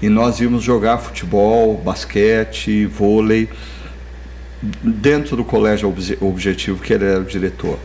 [0.00, 3.48] e nós íamos jogar futebol, basquete, vôlei,
[4.82, 7.78] dentro do colégio objetivo que ele era o diretor.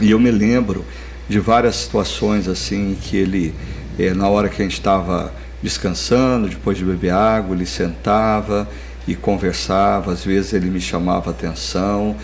[0.00, 0.84] E eu me lembro
[1.28, 3.54] de várias situações assim que ele,
[3.98, 5.32] eh, na hora que a gente estava
[5.62, 8.68] descansando, depois de beber água, ele sentava
[9.06, 12.16] e conversava, às vezes ele me chamava atenção,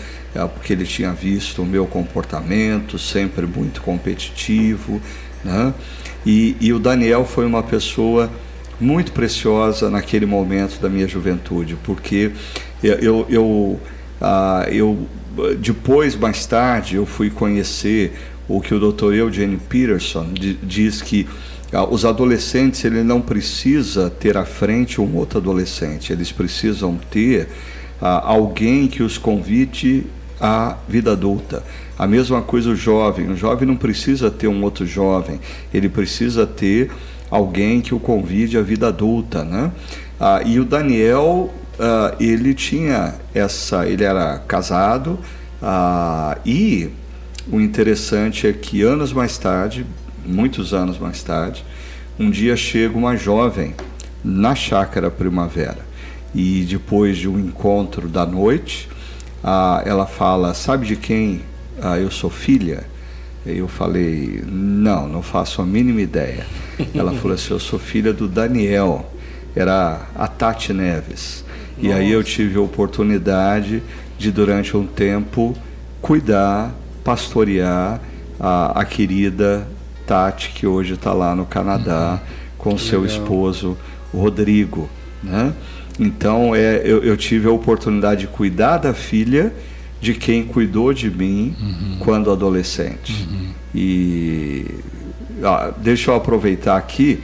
[0.53, 5.01] porque ele tinha visto o meu comportamento, sempre muito competitivo.
[5.43, 5.73] Né?
[6.25, 8.29] E, e o Daniel foi uma pessoa
[8.79, 12.31] muito preciosa naquele momento da minha juventude, porque
[12.81, 13.79] eu, eu,
[14.21, 15.07] ah, eu
[15.59, 18.13] depois, mais tarde, eu fui conhecer
[18.47, 19.13] o que o Dr.
[19.13, 20.27] Eugene Peterson
[20.63, 21.27] diz que
[21.71, 27.47] ah, os adolescentes ele não precisa ter à frente um outro adolescente, eles precisam ter
[28.01, 30.05] ah, alguém que os convite
[30.39, 31.63] à vida adulta.
[31.97, 35.39] A mesma coisa o jovem, o jovem não precisa ter um outro jovem,
[35.73, 36.91] ele precisa ter
[37.29, 39.71] alguém que o convide à vida adulta, né?
[40.19, 45.19] Ah, e o Daniel, ah, ele tinha essa, ele era casado
[45.61, 46.89] ah, e
[47.51, 49.85] o interessante é que anos mais tarde,
[50.25, 51.65] muitos anos mais tarde,
[52.17, 53.73] um dia chega uma jovem
[54.23, 55.87] na chácara primavera
[56.33, 58.89] e depois de um encontro da noite,
[59.43, 61.41] ah, ela fala: Sabe de quem
[61.81, 62.83] ah, eu sou filha?
[63.45, 66.45] Eu falei: Não, não faço a mínima ideia.
[66.93, 69.11] Ela falou assim: Eu sou filha do Daniel,
[69.55, 71.43] era a Tati Neves.
[71.77, 71.87] Nossa.
[71.87, 73.81] E aí eu tive a oportunidade
[74.17, 75.55] de, durante um tempo,
[76.01, 76.73] cuidar,
[77.03, 78.01] pastorear
[78.39, 79.67] a, a querida
[80.05, 82.19] Tati, que hoje está lá no Canadá,
[82.57, 83.17] com que seu legal.
[83.17, 83.77] esposo
[84.13, 84.89] Rodrigo.
[85.23, 85.53] Né?
[85.99, 89.53] Então é, eu, eu, tive a oportunidade de cuidar da filha
[89.99, 91.97] de quem cuidou de mim uhum.
[91.99, 93.27] quando adolescente.
[93.29, 93.49] Uhum.
[93.75, 94.65] E
[95.43, 97.21] ah, deixa eu aproveitar aqui,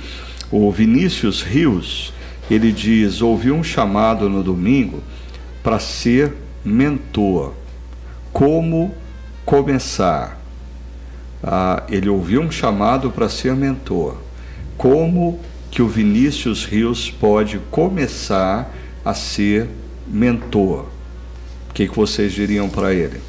[0.52, 2.14] o Vinícius Rios,
[2.50, 5.02] ele diz, ouvi um chamado no domingo
[5.64, 6.34] para ser
[6.64, 7.54] mentor.
[8.32, 8.94] Como
[9.46, 10.40] começar?
[11.44, 14.18] Ah, ele ouviu um chamado para ser mentor.
[14.78, 15.40] Como
[15.76, 19.68] que o Vinícius Rios pode começar a ser
[20.08, 20.86] mentor?
[21.70, 23.20] O que, que vocês diriam para ele?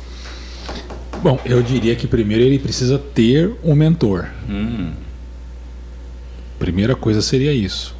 [1.20, 4.28] Bom, eu diria que primeiro ele precisa ter um mentor.
[4.48, 4.92] Hum.
[6.56, 7.96] Primeira coisa seria isso.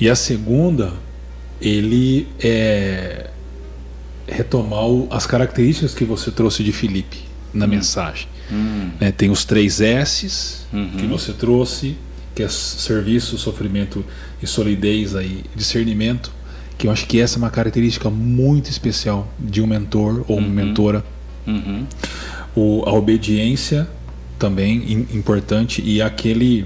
[0.00, 0.94] E a segunda,
[1.60, 3.28] ele é
[4.26, 7.68] retomar as características que você trouxe de Felipe na hum.
[7.68, 8.26] mensagem.
[8.50, 8.88] Hum.
[8.98, 10.92] É, tem os três S's uhum.
[10.96, 11.94] que você trouxe,
[12.38, 14.04] que é serviço, sofrimento
[14.40, 16.30] e solidez aí, discernimento,
[16.78, 20.46] que eu acho que essa é uma característica muito especial de um mentor ou uma
[20.46, 20.54] uhum.
[20.54, 21.04] mentora.
[21.44, 21.84] Uhum.
[22.54, 23.88] O, a obediência
[24.38, 26.64] também importante e aquele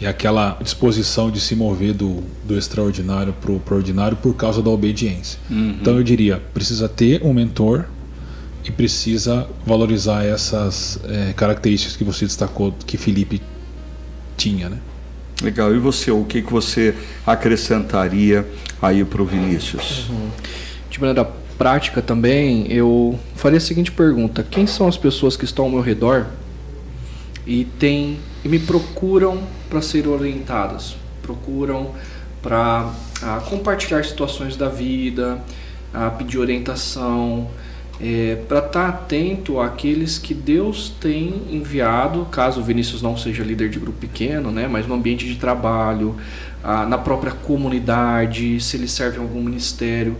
[0.00, 4.70] e aquela disposição de se mover do, do extraordinário para o ordinário por causa da
[4.70, 5.38] obediência.
[5.48, 5.76] Uhum.
[5.80, 7.84] Então eu diria, precisa ter um mentor
[8.64, 13.40] e precisa valorizar essas é, características que você destacou que Felipe
[14.36, 14.78] tinha, né?
[15.42, 15.74] Legal.
[15.74, 16.94] E você, o que, que você
[17.26, 18.46] acrescentaria
[18.80, 20.08] aí para o Vinícius?
[20.08, 20.30] Uhum.
[20.88, 21.24] De maneira
[21.58, 25.80] prática também, eu faria a seguinte pergunta: quem são as pessoas que estão ao meu
[25.80, 26.26] redor
[27.46, 31.92] e tem e me procuram para ser orientadas, procuram
[32.42, 35.42] para ah, compartilhar situações da vida,
[35.92, 37.50] a pedir orientação,
[38.00, 43.42] é, para estar tá atento àqueles que Deus tem enviado, caso o Vinícius não seja
[43.42, 46.14] líder de grupo pequeno, né, mas no ambiente de trabalho,
[46.62, 50.16] ah, na própria comunidade, se ele serve em algum ministério.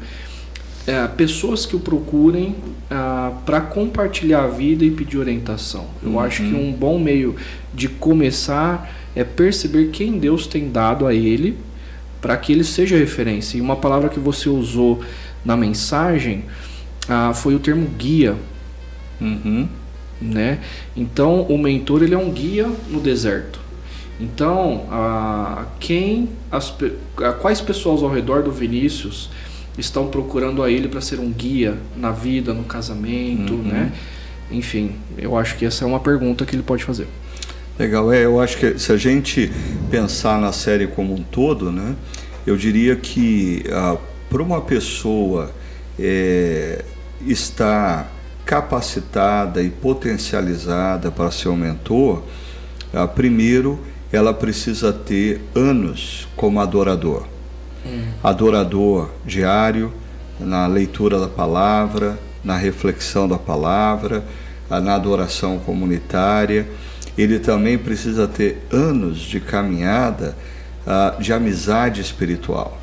[0.87, 2.55] É, pessoas que o procurem
[2.91, 5.87] ah, para compartilhar a vida e pedir orientação.
[6.03, 6.21] Eu uhum.
[6.21, 7.35] acho que um bom meio
[7.75, 11.59] de começar é perceber quem Deus tem dado a ele
[12.21, 13.59] para que ele seja referência.
[13.59, 15.03] E uma palavra que você usou
[15.45, 16.45] na mensagem
[17.09, 18.37] ah, foi o termo guia.
[19.21, 19.69] Uhum.
[20.21, 20.61] Né?
[20.97, 23.61] Então, o mentor ele é um guia no deserto.
[24.19, 26.75] Então, ah, quem as,
[27.19, 29.31] ah, quais pessoas ao redor do Vinícius
[29.77, 33.63] estão procurando a ele para ser um guia na vida, no casamento, uhum.
[33.63, 33.93] né?
[34.51, 37.07] Enfim, eu acho que essa é uma pergunta que ele pode fazer.
[37.79, 39.53] Legal, é, eu acho que se a gente
[39.91, 41.95] pensar na série como um todo, né,
[42.47, 43.99] eu diria que ah,
[44.31, 45.51] para uma pessoa
[45.99, 46.83] é,
[47.21, 48.07] está
[48.45, 52.23] capacitada e potencializada para ser um mentor,
[52.95, 53.79] ah, primeiro
[54.13, 57.27] ela precisa ter anos como adorador.
[57.85, 58.05] Hum.
[58.23, 59.93] Adorador diário,
[60.39, 64.25] na leitura da palavra, na reflexão da palavra,
[64.71, 66.69] ah, na adoração comunitária.
[67.19, 70.37] Ele também precisa ter anos de caminhada
[70.87, 72.81] ah, de amizade espiritual,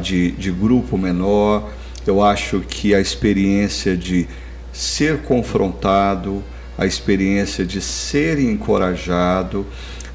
[0.00, 1.68] de, de grupo menor,
[2.06, 4.26] eu acho que a experiência de
[4.72, 6.42] ser confrontado,
[6.78, 9.66] a experiência de ser encorajado,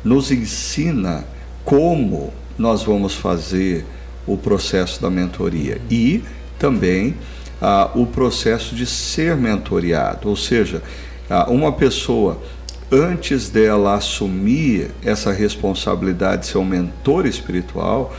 [0.04, 1.26] nos ensina
[1.64, 3.86] como nós vamos fazer
[4.26, 6.24] o processo da mentoria e
[6.60, 7.16] também
[7.62, 10.82] ah, o processo de ser mentoriado, ou seja,
[11.30, 12.42] ah, uma pessoa
[12.92, 18.14] antes dela assumir essa responsabilidade de ser um mentor espiritual,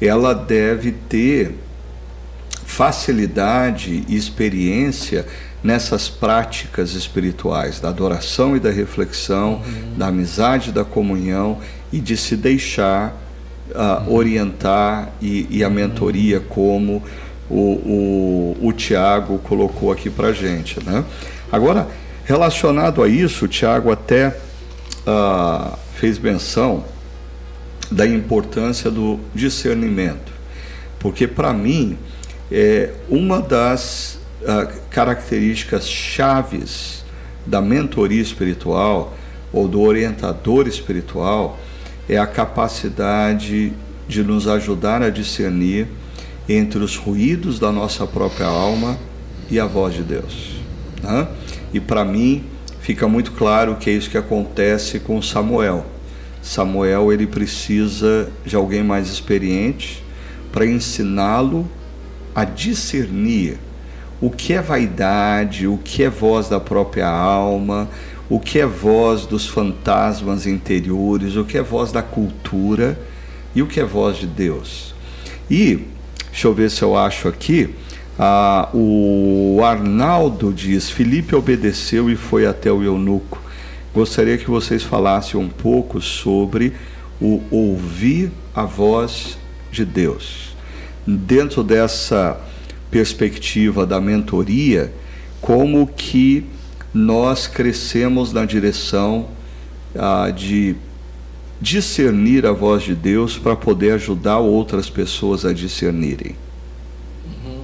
[0.00, 1.54] ela deve ter
[2.80, 5.26] facilidade e experiência
[5.62, 9.98] nessas práticas espirituais, da adoração e da reflexão, uhum.
[9.98, 11.58] da amizade, da comunhão
[11.92, 13.14] e de se deixar
[13.68, 14.14] uh, uhum.
[14.14, 15.74] orientar e, e, a uhum.
[15.74, 17.02] mentoria, como
[17.50, 20.82] o, o, o Tiago colocou aqui para gente.
[20.82, 21.04] Né?
[21.52, 21.86] Agora,
[22.24, 24.28] relacionado a isso, o Tiago até
[25.06, 26.82] uh, fez menção
[27.90, 30.32] da importância do discernimento,
[30.98, 31.98] porque para mim
[32.50, 37.04] é, uma das uh, características chaves
[37.46, 39.16] da mentoria espiritual
[39.52, 41.58] ou do orientador espiritual
[42.08, 43.72] é a capacidade
[44.08, 45.86] de nos ajudar a discernir
[46.48, 48.98] entre os ruídos da nossa própria alma
[49.48, 50.56] e a voz de Deus.
[51.02, 51.28] Né?
[51.72, 52.44] E para mim
[52.80, 55.86] fica muito claro que é isso que acontece com Samuel.
[56.42, 60.02] Samuel ele precisa de alguém mais experiente
[60.50, 61.68] para ensiná-lo
[62.34, 63.58] a discernir
[64.20, 67.88] o que é vaidade, o que é voz da própria alma,
[68.28, 72.98] o que é voz dos fantasmas interiores, o que é voz da cultura
[73.54, 74.94] e o que é voz de Deus.
[75.50, 75.86] E,
[76.30, 77.74] deixa eu ver se eu acho aqui,
[78.18, 83.40] ah, o Arnaldo diz: Felipe obedeceu e foi até o eunuco.
[83.94, 86.74] Gostaria que vocês falassem um pouco sobre
[87.20, 89.38] o ouvir a voz
[89.72, 90.49] de Deus.
[91.06, 92.40] Dentro dessa
[92.90, 94.92] perspectiva da mentoria,
[95.40, 96.44] como que
[96.92, 99.28] nós crescemos na direção
[99.94, 100.76] ah, de
[101.60, 106.34] discernir a voz de Deus para poder ajudar outras pessoas a discernirem.
[107.26, 107.60] Uhum.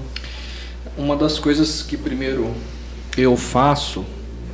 [0.99, 2.53] Uma das coisas que primeiro
[3.17, 4.05] eu faço,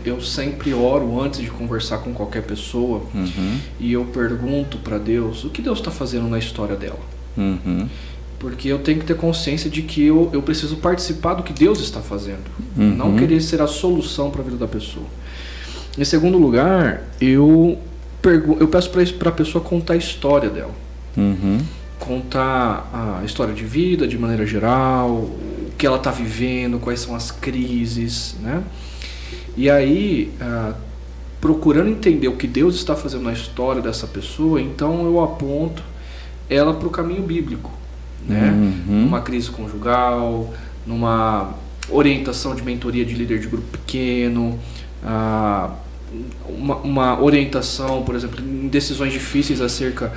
[0.04, 3.58] eu sempre oro antes de conversar com qualquer pessoa uhum.
[3.80, 7.00] e eu pergunto para Deus o que Deus está fazendo na história dela.
[7.36, 7.88] Uhum.
[8.42, 11.78] Porque eu tenho que ter consciência de que eu, eu preciso participar do que Deus
[11.78, 12.42] está fazendo,
[12.76, 13.16] não uhum.
[13.16, 15.06] querer ser a solução para a vida da pessoa.
[15.96, 17.78] Em segundo lugar, eu
[18.60, 20.74] eu peço para a pessoa contar a história dela.
[21.16, 21.60] Uhum.
[22.00, 27.14] Contar a história de vida de maneira geral, o que ela está vivendo, quais são
[27.14, 28.60] as crises, né?
[29.56, 30.74] E aí, ah,
[31.40, 35.82] procurando entender o que Deus está fazendo na história dessa pessoa, então eu aponto
[36.50, 37.70] ela para o caminho bíblico,
[38.26, 38.50] né?
[38.50, 39.02] Uhum.
[39.02, 40.52] Numa crise conjugal,
[40.86, 41.54] numa
[41.90, 44.58] orientação de mentoria de líder de grupo pequeno,
[45.04, 45.70] ah,
[46.48, 50.12] uma, uma, orientação, por exemplo, em decisões difíceis acerca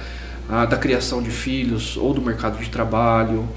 [0.49, 3.47] ah, da criação de filhos ou do mercado de trabalho,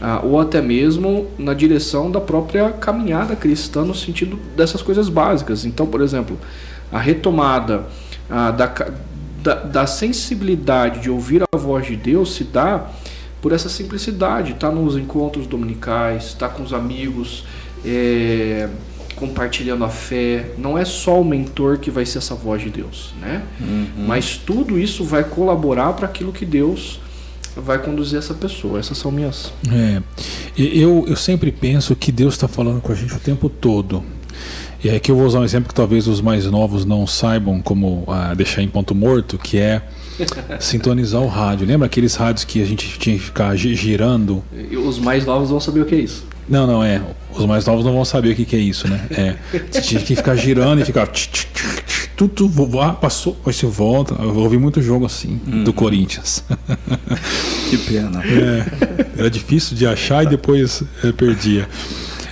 [0.00, 5.64] ah, ou até mesmo na direção da própria caminhada cristã no sentido dessas coisas básicas.
[5.64, 6.38] Então, por exemplo,
[6.92, 7.86] a retomada
[8.28, 8.66] ah, da,
[9.42, 12.90] da, da, sensibilidade de ouvir a voz de Deus se dá
[13.40, 17.44] por essa simplicidade, tá nos encontros dominicais, tá com os amigos.
[17.84, 18.68] É,
[19.16, 20.50] compartilhando a fé.
[20.58, 23.42] Não é só o mentor que vai ser essa voz de Deus, né?
[23.60, 24.06] Uhum.
[24.06, 27.00] Mas tudo isso vai colaborar para aquilo que Deus
[27.56, 28.78] vai conduzir essa pessoa.
[28.78, 29.52] Essas são minhas.
[29.72, 30.02] É.
[30.56, 34.04] Eu, eu sempre penso que Deus está falando com a gente o tempo todo.
[34.84, 38.04] E aqui eu vou usar um exemplo que talvez os mais novos não saibam como
[38.08, 39.82] ah, deixar em ponto morto, que é
[40.60, 41.66] sintonizar o rádio.
[41.66, 44.42] Lembra aqueles rádios que a gente tinha que ficar girando?
[44.84, 46.24] Os mais novos vão saber o que é isso.
[46.48, 47.02] Não, não, é.
[47.34, 49.04] Os mais novos não vão saber o que, que é isso, né?
[49.10, 49.36] É.
[49.70, 51.08] Você tinha que ficar girando e ficar.
[52.16, 52.50] Tudo
[52.80, 54.14] ah, passou, depois você volta.
[54.14, 55.64] Eu ouvi muito jogo assim, uhum.
[55.64, 56.44] do Corinthians.
[57.68, 58.22] Que pena.
[58.24, 61.68] É, era difícil de achar e depois é, perdia.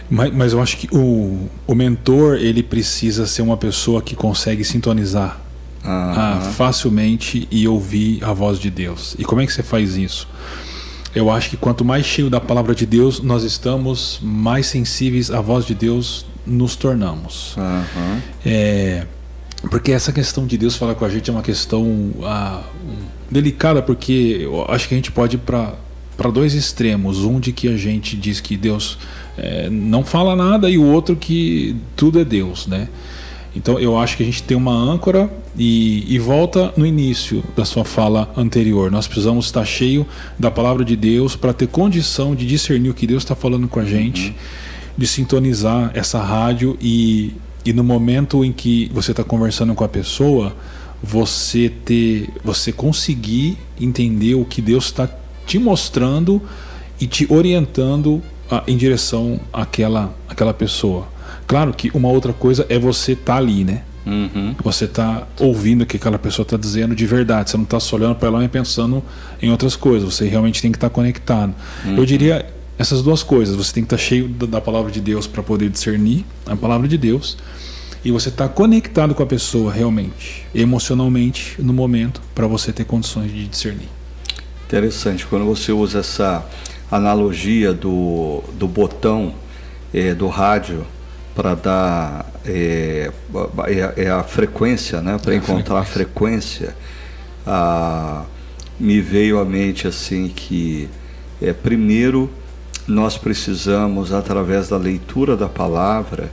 [0.09, 4.63] Mas, mas, eu acho que o, o mentor ele precisa ser uma pessoa que consegue
[4.63, 5.41] sintonizar
[5.85, 5.91] uhum.
[5.91, 9.15] ah, facilmente e ouvir a voz de Deus.
[9.19, 10.27] E como é que você faz isso?
[11.15, 15.41] Eu acho que quanto mais cheio da palavra de Deus nós estamos, mais sensíveis à
[15.41, 17.57] voz de Deus nos tornamos.
[17.57, 18.21] Uhum.
[18.45, 19.07] É,
[19.71, 22.63] porque essa questão de Deus falar com a gente é uma questão ah,
[23.31, 27.25] delicada, porque eu acho que a gente pode ir para dois extremos.
[27.25, 28.99] Um de que a gente diz que Deus
[29.39, 32.89] é, não fala nada e o outro que tudo é Deus, né?
[33.55, 37.65] Então eu acho que a gente tem uma âncora e, e, volta no início da
[37.65, 38.91] sua fala anterior.
[38.91, 40.05] Nós precisamos estar cheio
[40.39, 43.79] da palavra de Deus para ter condição de discernir o que Deus está falando com
[43.79, 44.35] a gente, uhum.
[44.99, 47.35] de sintonizar essa rádio e,
[47.65, 50.57] e no momento em que você está conversando com a pessoa,
[51.01, 55.09] você ter, você conseguir entender o que Deus está
[55.47, 56.43] te mostrando
[57.01, 61.14] e te orientando a, em direção àquela, àquela pessoa.
[61.47, 63.83] Claro que uma outra coisa é você estar tá ali, né?
[64.07, 64.55] Uhum.
[64.63, 67.51] Você está ouvindo o que aquela pessoa está dizendo de verdade.
[67.51, 69.03] Você não está só olhando para ela e pensando
[69.41, 70.15] em outras coisas.
[70.15, 71.55] Você realmente tem que estar tá conectado.
[71.85, 71.97] Uhum.
[71.97, 72.47] Eu diria
[72.79, 73.57] essas duas coisas.
[73.57, 76.87] Você tem que estar tá cheio da, palavra de Deus para poder discernir a palavra
[76.87, 77.37] de Deus.
[78.05, 83.33] E você está conectado com a pessoa realmente, emocionalmente, no momento, para você ter condições
[83.33, 83.89] de discernir.
[84.67, 85.25] Interessante.
[85.25, 86.45] Quando você usa essa
[86.91, 89.35] analogia do, do botão
[89.93, 90.85] é, do rádio
[91.35, 93.11] para dar é,
[93.67, 95.19] é, é, a frequência, né?
[95.21, 96.77] Para é encontrar a frequência,
[97.47, 98.25] a,
[98.79, 100.89] me veio à mente assim que
[101.43, 102.31] é, primeiro
[102.87, 106.31] nós precisamos através da leitura da palavra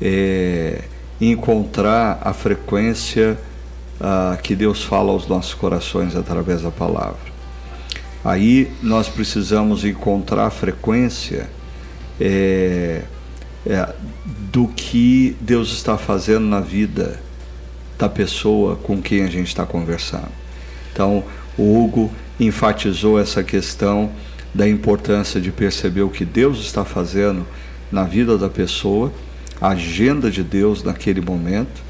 [0.00, 0.82] é,
[1.20, 3.38] encontrar a frequência
[4.00, 7.32] a, que Deus fala aos nossos corações através da palavra.
[8.24, 11.48] Aí nós precisamos encontrar a frequência
[12.20, 13.02] é,
[13.66, 13.88] é,
[14.52, 17.20] do que Deus está fazendo na vida
[17.98, 20.28] da pessoa com quem a gente está conversando.
[20.92, 21.24] Então,
[21.56, 24.10] o Hugo enfatizou essa questão
[24.54, 27.46] da importância de perceber o que Deus está fazendo
[27.90, 29.12] na vida da pessoa,
[29.60, 31.82] a agenda de Deus naquele momento,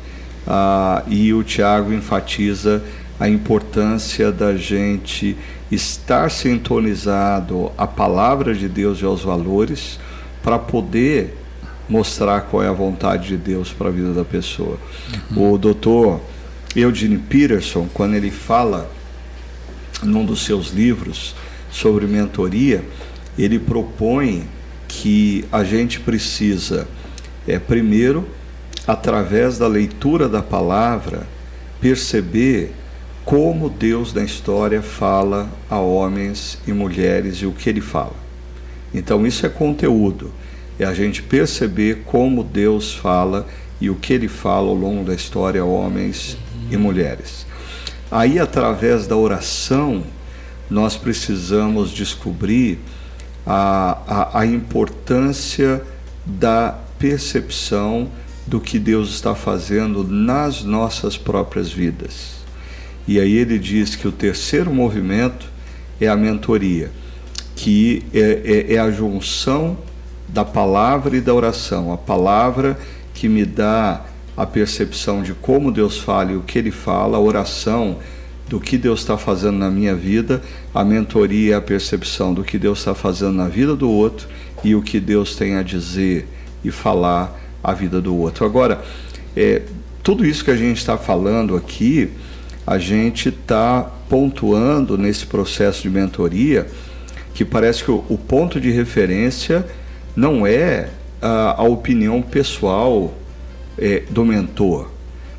[0.47, 2.83] ah, e o Tiago enfatiza
[3.19, 5.37] a importância da gente
[5.71, 9.99] estar sintonizado à palavra de Deus e aos valores
[10.43, 11.44] para poder
[11.89, 14.79] mostrar qual é a vontade de Deus para a vida da pessoa.
[15.31, 15.53] Uhum.
[15.55, 16.21] O doutor
[16.75, 18.91] Eugene Peterson, quando ele fala
[20.03, 21.35] num dos seus livros
[21.71, 22.85] sobre mentoria,
[23.39, 24.47] ele propõe
[24.89, 26.87] que a gente precisa,
[27.47, 28.27] é, primeiro,
[28.87, 31.27] através da leitura da palavra,
[31.81, 32.73] perceber
[33.25, 38.15] como Deus na história fala a homens e mulheres e o que ele fala.
[38.93, 40.31] Então, isso é conteúdo,
[40.79, 43.47] é a gente perceber como Deus fala
[43.81, 46.37] e o que ele fala ao longo da história homens
[46.71, 47.47] e mulheres.
[48.11, 50.05] Aí, através da oração,
[50.71, 52.79] nós precisamos descobrir
[53.47, 55.83] a, a, a importância
[56.25, 58.09] da percepção
[58.47, 62.35] do que Deus está fazendo nas nossas próprias vidas.
[63.07, 65.47] E aí ele diz que o terceiro movimento
[66.01, 66.91] é a mentoria,
[67.55, 69.77] que é, é, é a junção
[70.35, 71.93] da palavra e da oração.
[71.93, 72.77] A palavra
[73.15, 74.05] que me dá
[74.37, 77.99] a percepção de como Deus fala e o que Ele fala, a oração
[78.49, 80.43] do que Deus está fazendo na minha vida,
[80.75, 84.27] a mentoria é a percepção do que Deus está fazendo na vida do outro
[84.65, 86.27] e o que Deus tem a dizer
[86.65, 88.45] e falar a vida do outro.
[88.45, 88.83] Agora,
[89.37, 89.63] é,
[90.03, 92.11] tudo isso que a gente está falando aqui,
[92.67, 96.67] a gente está pontuando nesse processo de mentoria
[97.33, 99.65] que parece que o, o ponto de referência
[100.15, 100.91] não é
[101.21, 103.15] a, a opinião pessoal
[103.79, 104.91] é, do mentor,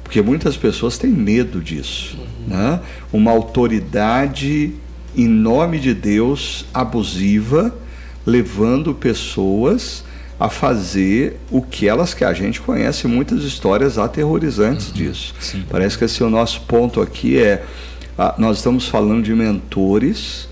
[0.03, 2.17] porque muitas pessoas têm medo disso.
[2.17, 2.55] Uhum.
[2.55, 2.80] Né?
[3.11, 4.73] Uma autoridade
[5.15, 7.73] em nome de Deus abusiva,
[8.26, 10.03] levando pessoas
[10.38, 15.34] a fazer o que elas que a gente conhece muitas histórias aterrorizantes uhum, disso.
[15.39, 15.63] Sim.
[15.69, 17.63] Parece que esse é o nosso ponto aqui é
[18.38, 20.47] nós estamos falando de mentores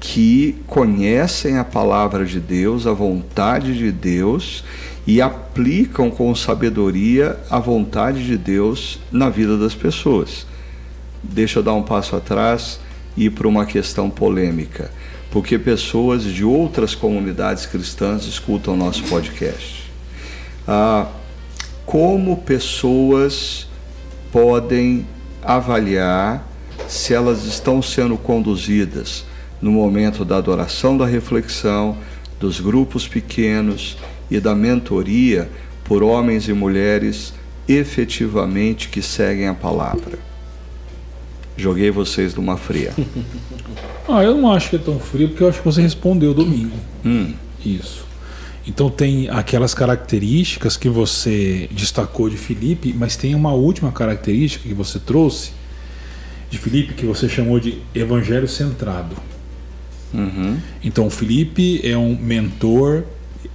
[0.00, 4.64] que conhecem a palavra de Deus, a vontade de Deus
[5.06, 10.46] e aplicam com sabedoria a vontade de Deus na vida das pessoas.
[11.22, 12.78] Deixa eu dar um passo atrás
[13.16, 14.90] e ir para uma questão polêmica
[15.30, 19.90] porque pessoas de outras comunidades cristãs escutam nosso podcast.
[20.66, 21.06] Ah,
[21.84, 23.66] como pessoas
[24.32, 25.06] podem
[25.42, 26.46] avaliar
[26.86, 29.24] se elas estão sendo conduzidas
[29.60, 31.96] no momento da adoração, da reflexão,
[32.38, 33.96] dos grupos pequenos
[34.30, 35.50] e da mentoria
[35.84, 37.32] por homens e mulheres
[37.66, 40.18] efetivamente que seguem a palavra.
[41.56, 42.92] Joguei vocês numa fria.
[44.08, 46.76] ah, eu não acho que é tão frio, porque eu acho que você respondeu domingo.
[47.04, 47.34] Hum.
[47.64, 48.06] Isso.
[48.66, 54.74] Então tem aquelas características que você destacou de Felipe, mas tem uma última característica que
[54.74, 55.52] você trouxe
[56.50, 59.16] de Felipe que você chamou de evangelho centrado.
[60.12, 60.58] Uhum.
[60.82, 63.04] Então o Felipe é um mentor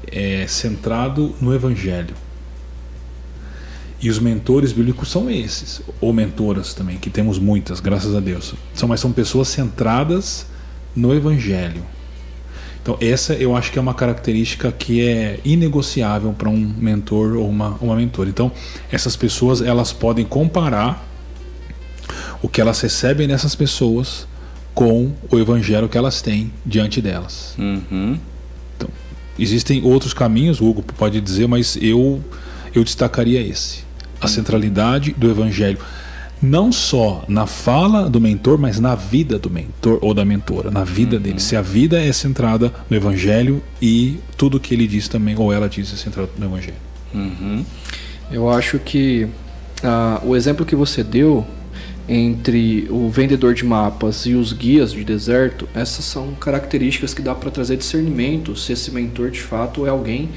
[0.07, 2.15] é, centrado no evangelho.
[4.03, 8.53] E os mentores bíblicos são esses, ou mentoras também, que temos muitas, graças a Deus.
[8.73, 10.45] São, mas são pessoas centradas
[10.93, 11.81] no Evangelho.
[12.81, 17.47] Então, essa eu acho que é uma característica que é inegociável para um mentor ou
[17.47, 18.27] uma, uma mentora.
[18.27, 18.51] Então,
[18.91, 21.07] essas pessoas elas podem comparar
[22.41, 24.27] o que elas recebem nessas pessoas
[24.73, 27.55] com o evangelho que elas têm diante delas.
[27.57, 28.17] Uhum.
[28.75, 28.89] Então,
[29.37, 32.21] existem outros caminhos, o Hugo pode dizer, mas eu,
[32.73, 33.83] eu destacaria esse
[34.19, 35.77] a centralidade do evangelho
[36.43, 40.83] não só na fala do mentor, mas na vida do mentor ou da mentora, na
[40.83, 41.21] vida uhum.
[41.21, 41.39] dele.
[41.39, 45.69] Se a vida é centrada no Evangelho e tudo que ele diz também, ou ela
[45.69, 46.75] diz, é centrado no Evangelho.
[47.13, 47.63] Uhum.
[48.29, 51.47] Eu acho que uh, o exemplo que você deu
[52.07, 57.33] entre o vendedor de mapas e os guias de deserto, essas são características que dá
[57.33, 60.29] para trazer discernimento se esse mentor de fato é alguém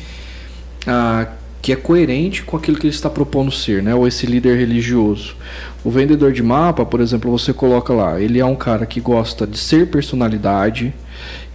[0.87, 1.27] uh,
[1.61, 3.93] que é coerente com aquilo que ele está propondo ser, né?
[3.93, 5.35] Ou esse líder religioso.
[5.83, 9.45] O vendedor de mapa, por exemplo, você coloca lá, ele é um cara que gosta
[9.45, 10.95] de ser personalidade,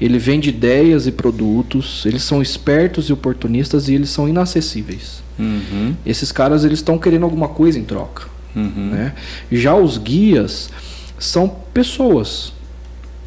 [0.01, 5.24] ele vende ideias e produtos, eles são espertos e oportunistas e eles são inacessíveis.
[5.39, 5.95] Uhum.
[6.05, 8.26] Esses caras eles estão querendo alguma coisa em troca.
[8.56, 8.89] Uhum.
[8.91, 9.14] Né?
[9.52, 10.70] Já os guias
[11.18, 12.54] são pessoas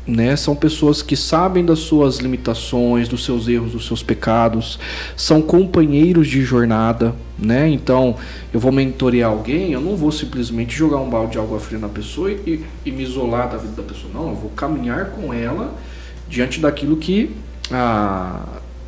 [0.07, 0.37] né?
[0.37, 4.79] São pessoas que sabem das suas limitações, dos seus erros, dos seus pecados,
[5.16, 7.68] são companheiros de jornada, né?
[7.68, 8.16] Então,
[8.53, 11.89] eu vou mentorear alguém, eu não vou simplesmente jogar um balde de água fria na
[11.89, 14.31] pessoa e, e me isolar da vida da pessoa, não.
[14.31, 15.75] Eu vou caminhar com ela
[16.29, 17.35] diante daquilo que
[17.70, 18.41] a,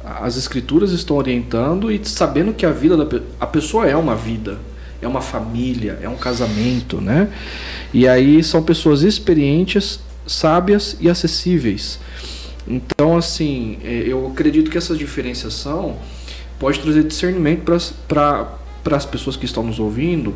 [0.04, 4.58] as escrituras estão orientando e sabendo que a vida da a pessoa é uma vida
[5.00, 7.28] é uma família, é um casamento, né?
[7.92, 11.98] E aí são pessoas experientes, sábias e acessíveis.
[12.66, 15.96] Então, assim, é, eu acredito que essa diferenciação
[16.58, 17.62] pode trazer discernimento
[18.08, 20.34] para as pessoas que estão nos ouvindo,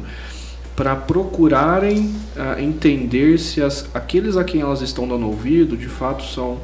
[0.76, 6.24] para procurarem uh, entender se as, aqueles a quem elas estão dando ouvido de fato
[6.24, 6.58] são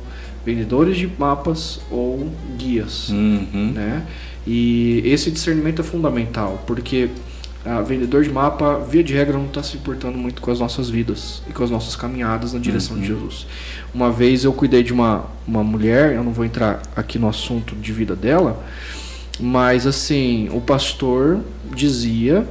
[0.44, 3.72] vendedores de mapas ou guias, uhum.
[3.74, 4.06] né?
[4.46, 7.10] E esse discernimento é fundamental, porque
[7.66, 10.88] a vendedor de mapa, via de regra, não está se importando muito com as nossas
[10.88, 13.02] vidas e com as nossas caminhadas na direção uhum.
[13.02, 13.46] de Jesus.
[13.92, 17.74] Uma vez eu cuidei de uma, uma mulher, eu não vou entrar aqui no assunto
[17.74, 18.64] de vida dela,
[19.40, 21.40] mas assim, o pastor
[21.74, 22.46] dizia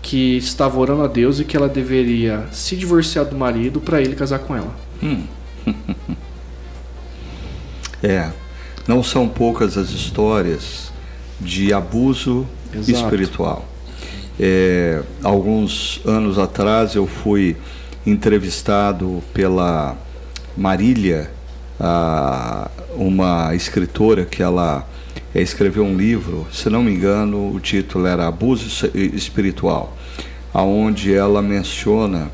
[0.00, 4.14] que estava orando a Deus e que ela deveria se divorciar do marido para ele
[4.14, 4.74] casar com ela.
[5.02, 5.24] Hum.
[8.02, 8.30] é,
[8.88, 10.90] não são poucas as histórias
[11.40, 13.04] de abuso Exato.
[13.04, 13.75] espiritual.
[14.38, 17.56] É, alguns anos atrás eu fui
[18.06, 19.96] entrevistado pela
[20.56, 21.30] Marília,
[21.80, 24.86] a, uma escritora que ela
[25.34, 29.96] é, escreveu um livro, se não me engano, o título era Abuso Espiritual,
[30.52, 32.30] aonde ela menciona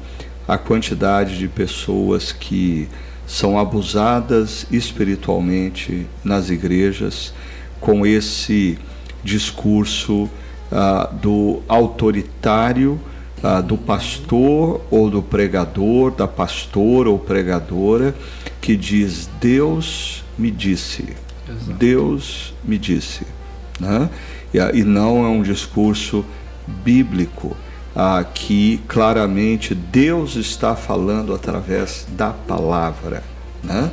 [0.46, 2.88] a quantidade de pessoas que
[3.26, 7.32] são abusadas espiritualmente nas igrejas
[7.80, 8.76] com esse
[9.24, 10.28] discurso
[10.72, 12.98] ah, do autoritário,
[13.42, 18.14] ah, do pastor ou do pregador, da pastora ou pregadora,
[18.60, 21.14] que diz: Deus me disse,
[21.48, 21.72] Exato.
[21.78, 23.26] Deus me disse.
[23.78, 24.08] Né?
[24.54, 26.24] E, e não é um discurso
[26.66, 27.56] bíblico.
[27.94, 33.22] Ah, que claramente Deus está falando através da palavra.
[33.62, 33.90] Né?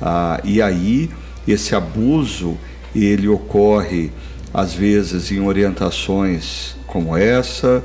[0.00, 1.10] Ah, e aí
[1.48, 2.56] esse abuso
[2.94, 4.12] ele ocorre
[4.52, 7.82] às vezes em orientações como essa,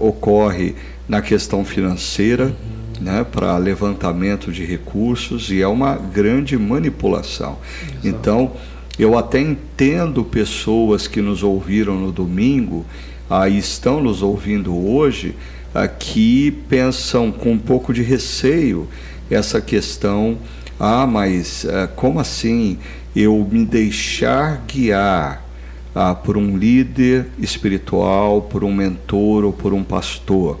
[0.00, 0.74] ocorre
[1.08, 2.54] na questão financeira,
[3.00, 7.58] né, para levantamento de recursos e é uma grande manipulação.
[7.82, 8.06] Exato.
[8.06, 8.52] Então,
[8.98, 12.84] eu até entendo pessoas que nos ouviram no domingo
[13.28, 15.34] ah, e estão nos ouvindo hoje
[15.74, 18.86] ah, que pensam com um pouco de receio
[19.30, 20.36] essa questão.
[20.78, 22.78] Ah, mas ah, como assim?
[23.14, 25.44] Eu me deixar guiar
[25.94, 30.60] ah, por um líder espiritual, por um mentor ou por um pastor.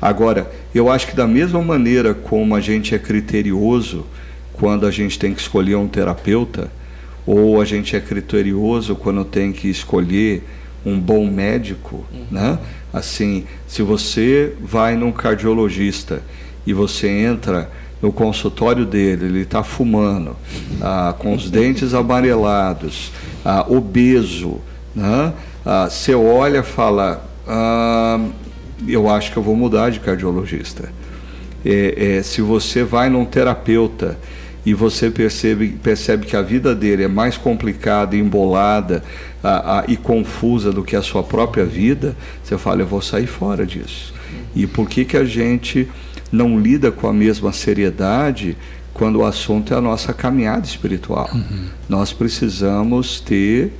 [0.00, 4.06] Agora, eu acho que da mesma maneira como a gente é criterioso
[4.52, 6.70] quando a gente tem que escolher um terapeuta,
[7.26, 10.42] ou a gente é criterioso quando tem que escolher
[10.84, 12.26] um bom médico, uhum.
[12.30, 12.58] né?
[12.92, 16.22] Assim, se você vai num cardiologista
[16.66, 17.70] e você entra
[18.02, 20.36] no consultório dele, ele está fumando,
[20.80, 23.12] ah, com os dentes amarelados,
[23.44, 24.58] ah, obeso,
[24.94, 25.32] né?
[25.64, 28.20] ah, você olha e fala, ah,
[28.88, 30.92] eu acho que eu vou mudar de cardiologista.
[31.64, 34.18] É, é, se você vai num terapeuta
[34.66, 39.04] e você percebe, percebe que a vida dele é mais complicada, embolada
[39.44, 43.28] ah, ah, e confusa do que a sua própria vida, você fala, eu vou sair
[43.28, 44.12] fora disso.
[44.56, 45.88] E por que, que a gente
[46.32, 48.56] não lida com a mesma seriedade
[48.94, 51.30] quando o assunto é a nossa caminhada espiritual.
[51.32, 51.66] Uhum.
[51.88, 53.72] Nós precisamos ter.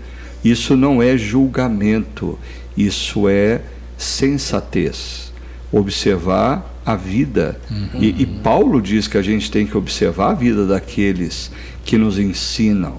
[0.44, 2.38] Isso não é julgamento,
[2.76, 3.62] isso é
[3.96, 5.32] sensatez.
[5.70, 7.58] Observar a vida.
[7.70, 8.02] Uhum.
[8.02, 11.50] E, e, Paulo diz que a gente tem que observar a vida daqueles
[11.84, 12.96] que nos ensinam.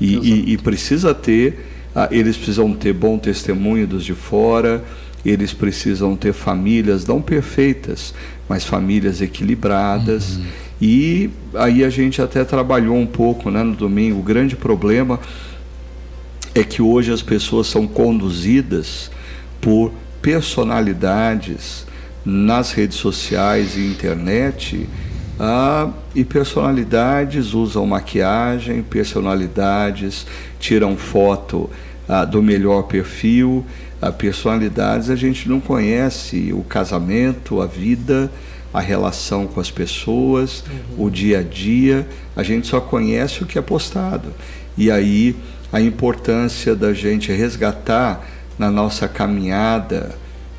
[0.00, 4.82] E, e, e precisa ter, ah, eles precisam ter bom testemunho dos de fora,
[5.24, 8.14] eles precisam ter famílias não perfeitas,
[8.48, 10.36] mas famílias equilibradas.
[10.36, 10.46] Uhum.
[10.80, 14.20] E aí a gente até trabalhou um pouco né, no domingo.
[14.20, 15.20] O grande problema
[16.54, 19.10] é que hoje as pessoas são conduzidas
[19.60, 19.92] por
[20.22, 21.86] personalidades
[22.24, 24.88] nas redes sociais e internet.
[25.38, 30.26] Ah, e personalidades usam maquiagem, personalidades
[30.58, 31.70] tiram foto
[32.08, 33.64] ah, do melhor perfil
[34.08, 38.30] personalidades, a gente não conhece o casamento, a vida,
[38.72, 41.06] a relação com as pessoas, uhum.
[41.06, 44.32] o dia a dia, a gente só conhece o que é postado.
[44.78, 45.36] E aí
[45.72, 48.26] a importância da gente resgatar
[48.58, 50.14] na nossa caminhada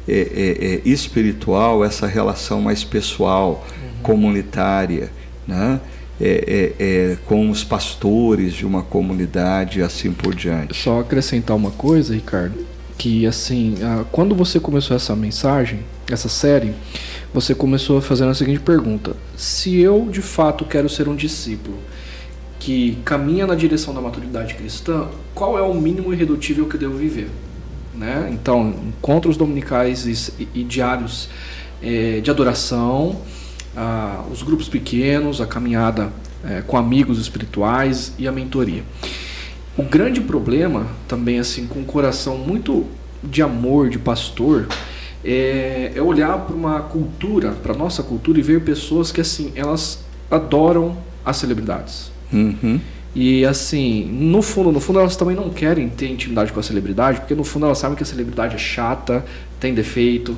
[0.07, 4.03] é, é, é, espiritual essa relação mais pessoal, uhum.
[4.03, 5.11] comunitária,
[5.47, 5.79] né?
[6.23, 10.75] É, é, é, com os pastores de uma comunidade e assim por diante.
[10.75, 12.70] Só acrescentar uma coisa, Ricardo
[13.01, 13.75] que assim,
[14.11, 16.71] quando você começou essa mensagem, essa série,
[17.33, 21.79] você começou fazendo a seguinte pergunta: se eu de fato quero ser um discípulo
[22.59, 26.95] que caminha na direção da maturidade cristã, qual é o mínimo irredutível que eu devo
[26.95, 27.27] viver?
[27.93, 28.29] né?
[28.31, 30.05] Então, encontros dominicais
[30.39, 31.29] e, e diários
[31.81, 33.21] é, de adoração,
[33.75, 36.11] ah, os grupos pequenos, a caminhada
[36.43, 38.83] é, com amigos espirituais e a mentoria.
[39.77, 42.85] O grande problema também assim com um coração muito
[43.23, 44.67] de amor de pastor
[45.23, 50.03] é, é olhar para uma cultura, para nossa cultura e ver pessoas que assim elas
[50.29, 52.11] adoram as celebridades.
[52.33, 52.79] Uhum.
[53.13, 57.19] E assim, no fundo, no fundo elas também não querem ter intimidade com a celebridade,
[57.19, 59.25] porque no fundo elas sabem que a celebridade é chata,
[59.59, 60.35] tem defeito,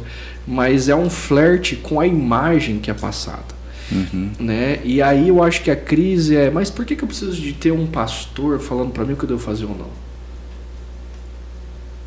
[0.48, 3.63] mas é um flerte com a imagem que é passada.
[3.94, 4.32] Uhum.
[4.40, 4.80] Né?
[4.84, 7.54] E aí eu acho que a crise é, mas por que, que eu preciso de
[7.54, 9.90] ter um pastor falando para mim o que eu devo fazer ou não?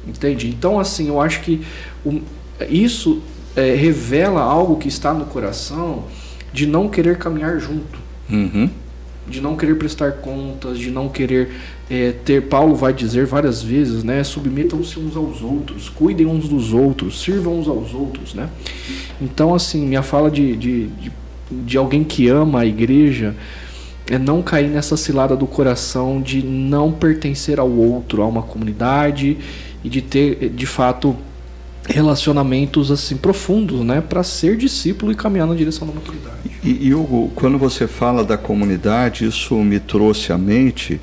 [0.07, 0.49] Entende?
[0.49, 1.61] Então assim, eu acho que
[2.05, 2.21] o,
[2.69, 3.23] isso
[3.55, 6.05] é, revela algo que está no coração
[6.53, 7.99] de não querer caminhar junto.
[8.31, 8.69] Uhum.
[9.27, 11.51] De não querer prestar contas, de não querer
[11.91, 12.43] é, ter.
[12.43, 14.23] Paulo vai dizer várias vezes, né?
[14.23, 18.49] Submetam-se uns aos outros, cuidem uns dos outros, sirvam uns aos outros, né?
[19.21, 21.13] Então, assim, minha fala de, de, de,
[21.51, 23.35] de alguém que ama a igreja
[24.09, 29.37] é não cair nessa cilada do coração de não pertencer ao outro, a uma comunidade
[29.83, 31.17] e de ter, de fato,
[31.89, 36.37] relacionamentos assim profundos, né, para ser discípulo e caminhar na direção da maturidade.
[36.63, 41.01] E, e Hugo, quando você fala da comunidade, isso me trouxe à mente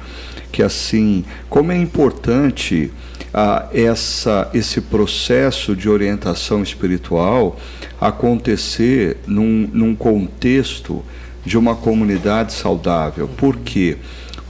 [0.52, 2.92] que assim, como é importante
[3.34, 7.58] ah, essa, esse processo de orientação espiritual
[8.00, 11.04] acontecer num, num contexto
[11.46, 13.28] de uma comunidade saudável.
[13.28, 13.98] Por quê?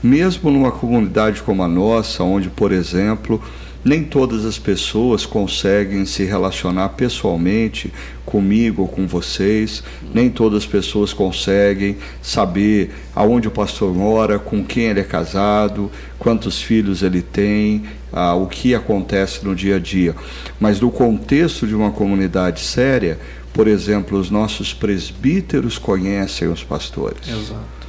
[0.02, 3.42] Mesmo numa comunidade como a nossa, onde, por exemplo,
[3.84, 7.92] nem todas as pessoas conseguem se relacionar pessoalmente
[8.24, 9.82] comigo ou com vocês,
[10.12, 15.90] nem todas as pessoas conseguem saber aonde o pastor mora, com quem ele é casado,
[16.18, 17.84] quantos filhos ele tem,
[18.14, 20.14] ah, o que acontece no dia a dia.
[20.60, 23.18] Mas no contexto de uma comunidade séria,
[23.52, 27.28] por exemplo, os nossos presbíteros conhecem os pastores.
[27.28, 27.84] Exato.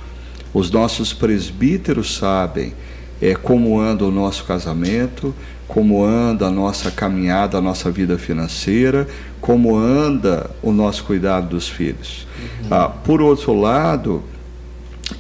[0.51, 2.73] Os nossos presbíteros sabem
[3.21, 5.33] é, como anda o nosso casamento,
[5.67, 9.07] como anda a nossa caminhada, a nossa vida financeira,
[9.39, 12.25] como anda o nosso cuidado dos filhos.
[12.39, 12.67] Uhum.
[12.71, 14.23] Ah, por outro lado,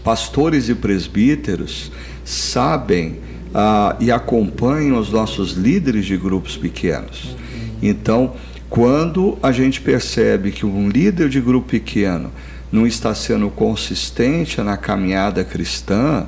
[0.03, 1.91] pastores e presbíteros
[2.23, 3.19] sabem
[3.57, 7.37] ah, e acompanham os nossos líderes de grupos pequenos.
[7.81, 8.33] Então,
[8.69, 12.31] quando a gente percebe que um líder de grupo pequeno
[12.69, 16.27] não está sendo consistente na caminhada cristã,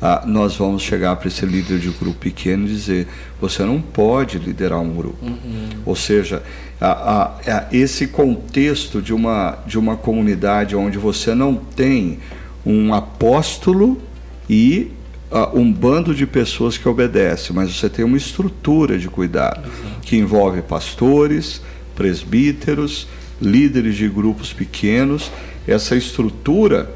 [0.00, 3.08] ah, nós vamos chegar para esse líder de grupo pequeno e dizer:
[3.40, 5.18] você não pode liderar um grupo.
[5.26, 5.70] Uhum.
[5.84, 6.44] Ou seja,
[6.80, 12.20] a, a, a, esse contexto de uma, de uma comunidade onde você não tem
[12.64, 14.00] um apóstolo
[14.48, 14.92] e
[15.30, 20.00] uh, um bando de pessoas que obedecem, mas você tem uma estrutura de cuidado uhum.
[20.02, 21.60] que envolve pastores,
[21.94, 23.08] presbíteros,
[23.40, 25.30] líderes de grupos pequenos.
[25.66, 26.94] Essa estrutura,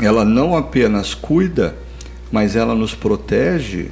[0.00, 1.76] ela não apenas cuida
[2.34, 3.90] mas ela nos protege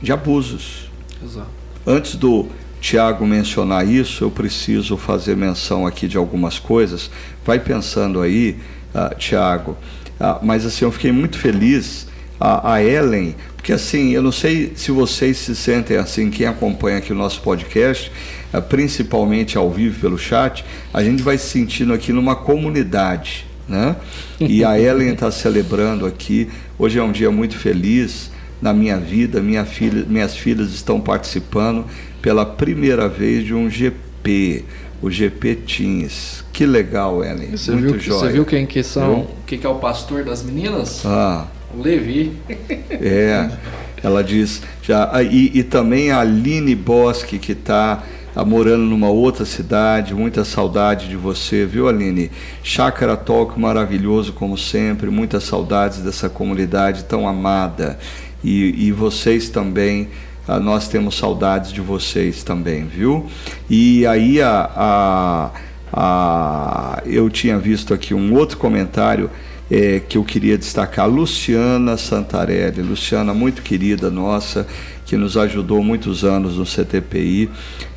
[0.00, 0.90] de abusos.
[1.22, 1.50] Exato.
[1.86, 2.46] Antes do
[2.80, 7.10] Tiago mencionar isso, eu preciso fazer menção aqui de algumas coisas.
[7.44, 8.58] Vai pensando aí,
[8.94, 9.76] uh, Tiago.
[10.18, 12.06] Uh, mas assim, eu fiquei muito feliz.
[12.40, 16.98] Uh, a Ellen, porque assim, eu não sei se vocês se sentem assim, quem acompanha
[16.98, 18.10] aqui o nosso podcast,
[18.52, 23.96] uh, principalmente ao vivo pelo chat, a gente vai se sentindo aqui numa comunidade né?
[24.40, 26.48] E a Ellen está celebrando aqui.
[26.78, 28.30] Hoje é um dia muito feliz
[28.60, 29.40] na minha vida.
[29.40, 31.86] Minha filha, minhas filhas estão participando
[32.20, 34.64] pela primeira vez de um GP,
[35.00, 36.44] o GP Teens.
[36.52, 37.56] Que legal, Ellen.
[37.56, 39.26] Você muito viu, Você viu quem que são?
[39.46, 41.04] Quem que é o pastor das meninas?
[41.04, 41.46] Ah.
[41.74, 42.32] Levi.
[42.90, 43.50] É.
[44.02, 48.02] Ela diz já e, e também a Aline Bosque que está
[48.34, 52.30] Tá morando numa outra cidade, muita saudade de você, viu, Aline?
[52.62, 57.98] Chácara Talk maravilhoso, como sempre, muitas saudades dessa comunidade tão amada.
[58.42, 60.08] E, e vocês também,
[60.48, 63.26] ah, nós temos saudades de vocês também, viu?
[63.68, 65.50] E aí a, a,
[65.92, 69.30] a eu tinha visto aqui um outro comentário
[69.74, 74.66] é, que eu queria destacar, Luciana Santarelli, Luciana muito querida nossa,
[75.06, 77.48] que nos ajudou muitos anos no CTPI.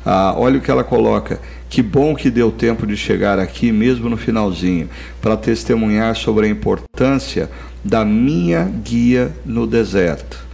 [0.02, 1.38] Ah, olha o que ela coloca.
[1.68, 4.88] Que bom que deu tempo de chegar aqui, mesmo no finalzinho,
[5.20, 7.50] para testemunhar sobre a importância
[7.84, 10.46] da minha guia no deserto.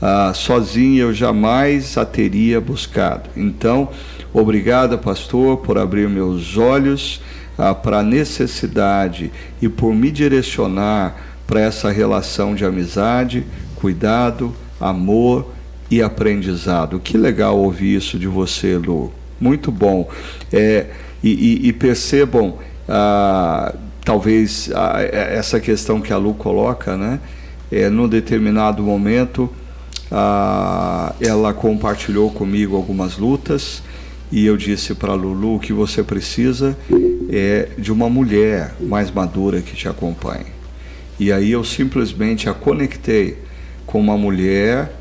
[0.00, 3.30] Ah, sozinho eu jamais a teria buscado.
[3.36, 3.88] Então,
[4.32, 7.20] obrigada, pastor, por abrir meus olhos
[7.58, 13.44] ah, para a necessidade e por me direcionar para essa relação de amizade,
[13.74, 15.52] cuidado, amor
[15.90, 17.00] e aprendizado.
[17.00, 19.12] Que legal ouvir isso de você, Lu.
[19.40, 20.08] Muito bom.
[20.52, 20.86] É,
[21.22, 21.30] e,
[21.64, 27.18] e, e percebam, ah, talvez, ah, essa questão que a Lu coloca, né?
[27.70, 29.50] É, num determinado momento,
[30.10, 33.82] ah, ela compartilhou comigo algumas lutas
[34.30, 36.76] e eu disse para Lulu o que você precisa
[37.30, 40.46] é de uma mulher mais madura que te acompanhe.
[41.18, 43.38] E aí eu simplesmente a conectei
[43.86, 44.92] com uma mulher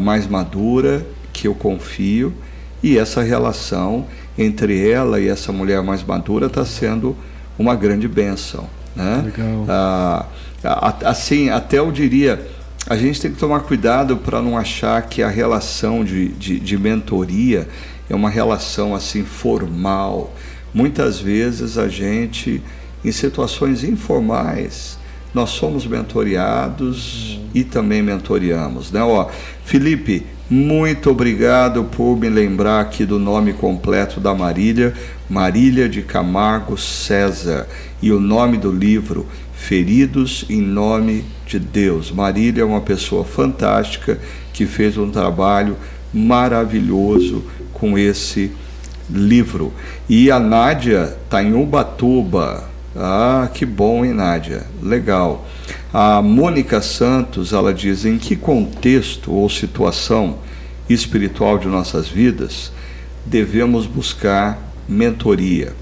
[0.00, 2.32] mais madura que eu confio
[2.82, 4.06] e essa relação
[4.36, 7.16] entre ela e essa mulher mais madura está sendo
[7.58, 8.68] uma grande bênção.
[8.96, 9.22] Né?
[9.24, 9.66] Legal.
[9.68, 10.26] Ah,
[11.04, 12.44] assim, até eu diria,
[12.88, 16.76] a gente tem que tomar cuidado para não achar que a relação de, de, de
[16.76, 17.68] mentoria
[18.10, 20.34] é uma relação assim formal.
[20.74, 22.62] Muitas vezes a gente,
[23.04, 24.98] em situações informais,
[25.32, 27.48] nós somos mentoriados uhum.
[27.54, 29.02] e também mentoriamos, né?
[29.02, 29.28] Ó,
[29.64, 34.92] Felipe, muito obrigado por me lembrar aqui do nome completo da Marília,
[35.30, 37.66] Marília de Camargo César,
[38.02, 39.26] e o nome do livro
[39.62, 42.10] Feridos em Nome de Deus.
[42.10, 44.18] Marília é uma pessoa fantástica
[44.52, 45.76] que fez um trabalho
[46.12, 48.50] maravilhoso com esse
[49.08, 49.72] livro.
[50.08, 52.68] E a Nádia está em Ubatuba.
[52.94, 54.66] Ah, que bom, hein, Nádia?
[54.82, 55.46] Legal.
[55.94, 60.38] A Mônica Santos, ela diz: em que contexto ou situação
[60.90, 62.72] espiritual de nossas vidas
[63.24, 64.58] devemos buscar
[64.88, 65.72] mentoria?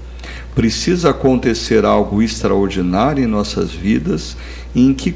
[0.55, 4.35] Precisa acontecer algo extraordinário em nossas vidas?
[4.73, 5.13] em que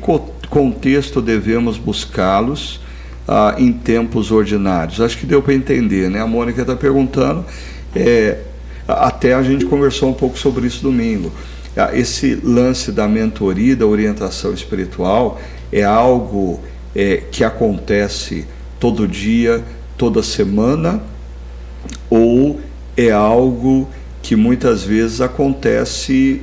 [0.49, 2.81] contexto devemos buscá-los?
[3.27, 5.01] ah, em tempos ordinários.
[5.01, 6.21] Acho que deu para entender, né?
[6.21, 7.45] A Mônica está perguntando,
[7.95, 8.39] é,
[8.87, 11.31] até a gente conversou um pouco sobre isso domingo.
[11.75, 15.39] Ah, esse lance da mentoria, da orientação espiritual,
[15.71, 16.59] é algo
[16.95, 18.45] é, que acontece
[18.79, 19.63] todo dia,
[19.97, 21.01] toda semana,
[22.09, 22.59] ou
[22.95, 23.89] é algo
[24.25, 26.41] que muitas vezes acontece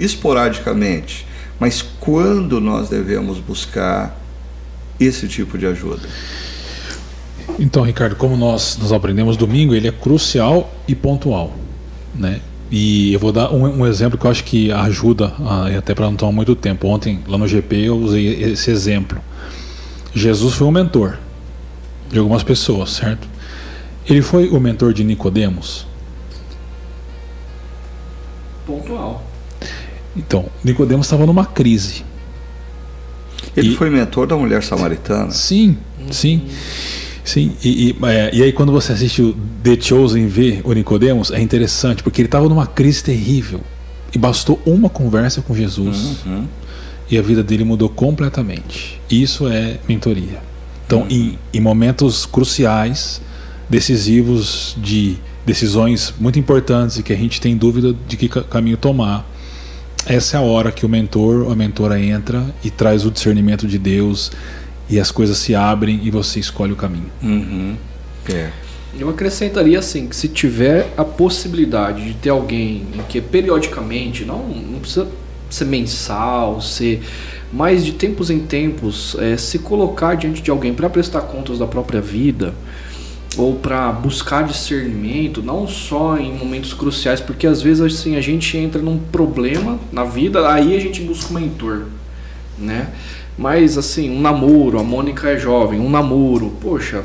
[0.00, 1.26] esporadicamente.
[1.60, 4.18] Mas quando nós devemos buscar
[4.98, 6.08] esse tipo de ajuda?
[7.58, 11.54] Então, Ricardo, como nós, nós aprendemos domingo, ele é crucial e pontual,
[12.14, 12.40] né?
[12.70, 15.30] E eu vou dar um, um exemplo que eu acho que ajuda,
[15.76, 16.88] até para não tomar muito tempo.
[16.88, 19.20] Ontem, lá no GP, eu usei esse exemplo.
[20.14, 21.18] Jesus foi um mentor
[22.10, 23.28] de algumas pessoas, certo?
[24.08, 25.87] Ele foi o mentor de Nicodemos?
[28.68, 29.24] Pontual.
[30.14, 32.04] Então, Nicodemos estava numa crise.
[33.56, 35.30] Ele e, foi mentor da mulher samaritana.
[35.30, 35.78] Sim,
[36.10, 36.46] sim.
[37.24, 41.30] Sim, e, e, é, e, aí quando você assiste o The Chosen ver o Nicodemos,
[41.30, 43.60] é interessante, porque ele estava numa crise terrível.
[44.14, 46.24] E bastou uma conversa com Jesus.
[46.26, 46.46] Uhum.
[47.10, 49.00] E a vida dele mudou completamente.
[49.10, 50.40] Isso é mentoria.
[50.86, 51.06] Então, uhum.
[51.10, 53.20] em, em momentos cruciais,
[53.68, 55.16] decisivos, de
[55.48, 59.26] decisões muito importantes e que a gente tem dúvida de que caminho tomar,
[60.06, 63.66] essa é a hora que o mentor ou a mentora entra e traz o discernimento
[63.66, 64.30] de Deus
[64.88, 67.10] e as coisas se abrem e você escolhe o caminho.
[67.22, 67.76] Uhum.
[68.30, 68.50] É.
[68.98, 74.48] Eu acrescentaria assim que se tiver a possibilidade de ter alguém em que periodicamente, não,
[74.48, 75.08] não precisa
[75.50, 77.02] ser mensal, ser
[77.50, 81.66] mas de tempos em tempos é, se colocar diante de alguém para prestar contas da
[81.66, 82.54] própria vida,
[83.36, 88.56] ou para buscar discernimento, não só em momentos cruciais, porque às vezes assim a gente
[88.56, 91.84] entra num problema na vida, aí a gente busca um mentor,
[92.58, 92.88] né?
[93.36, 97.02] Mas assim, um namoro, a Mônica é jovem, um namoro, poxa,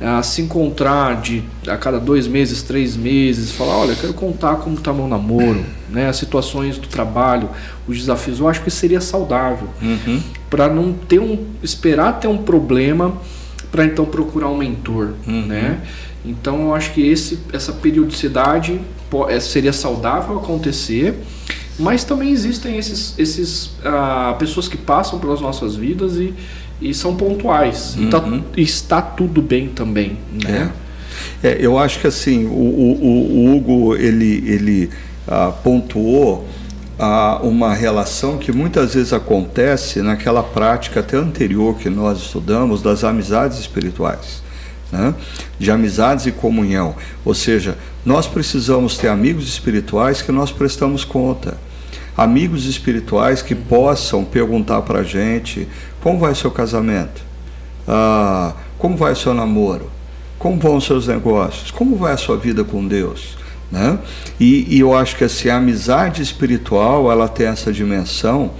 [0.00, 4.76] a se encontrar de a cada dois meses, três meses, falar, olha, quero contar como
[4.76, 6.08] está meu namoro, né?
[6.08, 7.48] As situações do trabalho,
[7.86, 10.20] os desafios, eu acho que seria saudável, uhum.
[10.50, 13.16] para não ter um esperar ter um problema
[13.72, 15.46] para então procurar um mentor, uhum.
[15.46, 15.80] né?
[16.24, 18.78] Então eu acho que esse, essa periodicidade
[19.28, 21.14] é, seria saudável acontecer,
[21.78, 26.34] mas também existem esses, esses uh, pessoas que passam pelas nossas vidas e,
[26.80, 27.96] e são pontuais.
[28.10, 28.36] Tá uhum.
[28.36, 30.70] E tá, está tudo bem também, né?
[31.42, 31.48] É.
[31.48, 34.90] é eu acho que assim, o, o, o Hugo ele, ele
[35.26, 36.46] uh, pontuou
[36.98, 43.04] a uma relação que muitas vezes acontece naquela prática até anterior que nós estudamos das
[43.04, 44.42] amizades espirituais,
[44.90, 45.14] né?
[45.58, 46.94] de amizades e comunhão.
[47.24, 51.56] Ou seja, nós precisamos ter amigos espirituais que nós prestamos conta.
[52.16, 55.66] Amigos espirituais que possam perguntar para a gente
[56.02, 57.22] como vai o seu casamento,
[57.88, 59.90] ah, como vai o seu namoro,
[60.38, 63.41] como vão os seus negócios, como vai a sua vida com Deus.
[63.72, 63.98] Né?
[64.38, 68.50] E, e, eu acho que assim, a amizade espiritual ela tem essa dimensão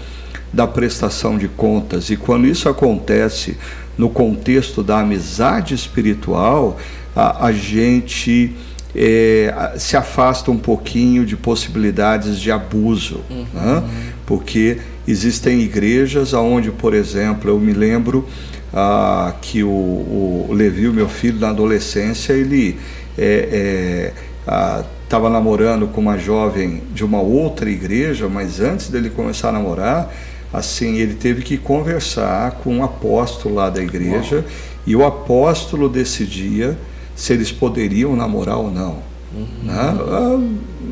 [0.50, 2.08] da prestação de contas.
[2.08, 3.58] E quando isso acontece
[3.98, 6.78] no contexto da amizade espiritual,
[7.14, 8.56] a, a gente
[8.94, 13.46] é, se afasta um pouquinho de possibilidades de abuso, uhum.
[13.52, 13.82] né?
[14.24, 18.26] porque existem igrejas onde, por exemplo, eu me lembro
[18.72, 22.78] ah, que o, o Levi, o meu filho, na adolescência, ele
[23.16, 29.50] estava é, é, namorando com uma jovem de uma outra igreja, mas antes dele começar
[29.50, 30.12] a namorar,
[30.52, 34.44] assim, ele teve que conversar com um apóstolo lá da igreja Uau.
[34.86, 36.76] e o apóstolo decidia
[37.14, 39.12] se eles poderiam namorar ou não.
[39.34, 39.46] Uhum.
[39.62, 39.98] Né?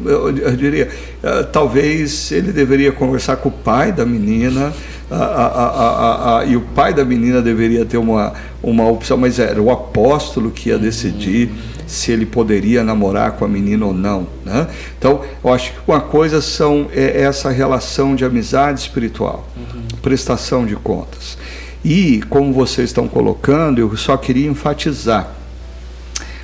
[0.04, 0.88] Eu, eu, diria,
[1.22, 4.72] ah, talvez ele deveria conversar com o pai da menina
[5.10, 10.50] ah, e o pai da menina deveria ter uma, uma opção, mas era o apóstolo
[10.50, 11.79] que ia decidir uhum.
[11.90, 14.28] Se ele poderia namorar com a menina ou não.
[14.44, 14.68] Né?
[14.96, 19.82] Então, eu acho que uma coisa são, é essa relação de amizade espiritual, uhum.
[20.00, 21.36] prestação de contas.
[21.84, 25.32] E, como vocês estão colocando, eu só queria enfatizar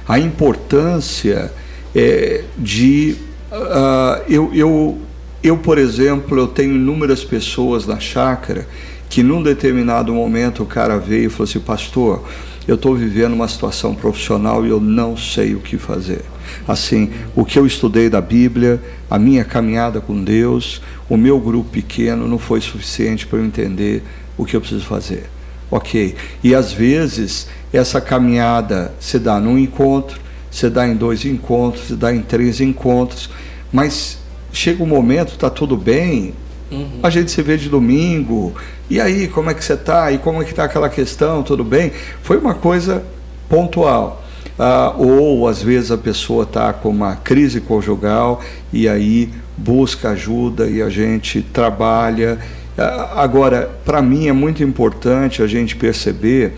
[0.08, 1.52] a importância
[1.94, 3.16] é, de.
[3.52, 4.98] Uh, eu, eu,
[5.42, 8.66] eu, por exemplo, eu tenho inúmeras pessoas na chácara
[9.08, 12.24] que num determinado momento o cara veio e falou assim, pastor,
[12.66, 16.22] eu estou vivendo uma situação profissional e eu não sei o que fazer.
[16.66, 21.70] Assim, o que eu estudei da Bíblia, a minha caminhada com Deus, o meu grupo
[21.70, 24.02] pequeno não foi suficiente para eu entender
[24.36, 25.24] o que eu preciso fazer.
[25.70, 26.14] Ok.
[26.42, 31.94] E às vezes essa caminhada se dá num encontro, se dá em dois encontros, se
[31.94, 33.30] dá em três encontros,
[33.72, 34.18] mas
[34.52, 36.34] chega um momento, está tudo bem,
[36.70, 37.00] uhum.
[37.02, 38.54] a gente se vê de domingo,
[38.88, 40.12] e aí, como é que você está?
[40.12, 41.42] E como é que está aquela questão?
[41.42, 41.92] Tudo bem?
[42.22, 43.02] Foi uma coisa
[43.48, 44.24] pontual.
[44.58, 48.40] Ah, ou às vezes a pessoa está com uma crise conjugal
[48.72, 52.38] e aí busca ajuda e a gente trabalha
[52.78, 56.52] ah, agora, para mim é muito importante a gente perceber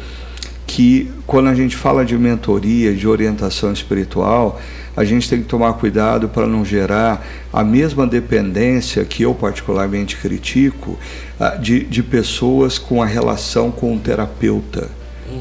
[0.66, 4.60] que quando a gente fala de mentoria, de orientação espiritual,
[4.98, 10.16] a gente tem que tomar cuidado para não gerar a mesma dependência que eu particularmente
[10.16, 10.98] critico
[11.38, 14.90] ah, de, de pessoas com a relação com o terapeuta.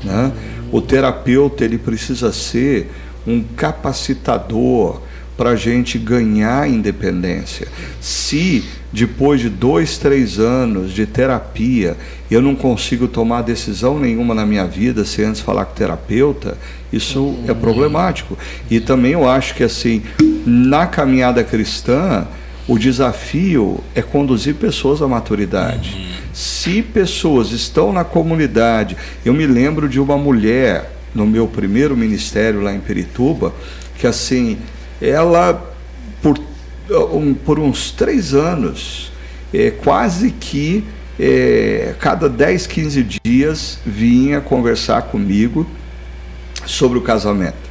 [0.03, 0.31] Né?
[0.71, 2.91] O terapeuta ele precisa ser
[3.25, 5.01] um capacitador
[5.35, 7.67] para a gente ganhar independência.
[7.99, 11.97] Se depois de dois, três anos de terapia
[12.31, 16.57] eu não consigo tomar decisão nenhuma na minha vida sem antes falar com o terapeuta,
[16.91, 17.45] isso uhum.
[17.47, 18.37] é problemático.
[18.69, 20.03] E também eu acho que assim,
[20.45, 22.27] na caminhada cristã,
[22.67, 25.95] o desafio é conduzir pessoas à maturidade.
[25.95, 26.33] Uhum.
[26.33, 32.61] Se pessoas estão na comunidade, eu me lembro de uma mulher no meu primeiro ministério
[32.61, 33.53] lá em Perituba,
[33.97, 34.57] que assim,
[35.01, 35.73] ela,
[36.21, 36.37] por,
[36.89, 39.11] um, por uns três anos,
[39.53, 40.83] é, quase que
[41.19, 45.65] é, cada 10, 15 dias vinha conversar comigo
[46.65, 47.67] sobre o casamento.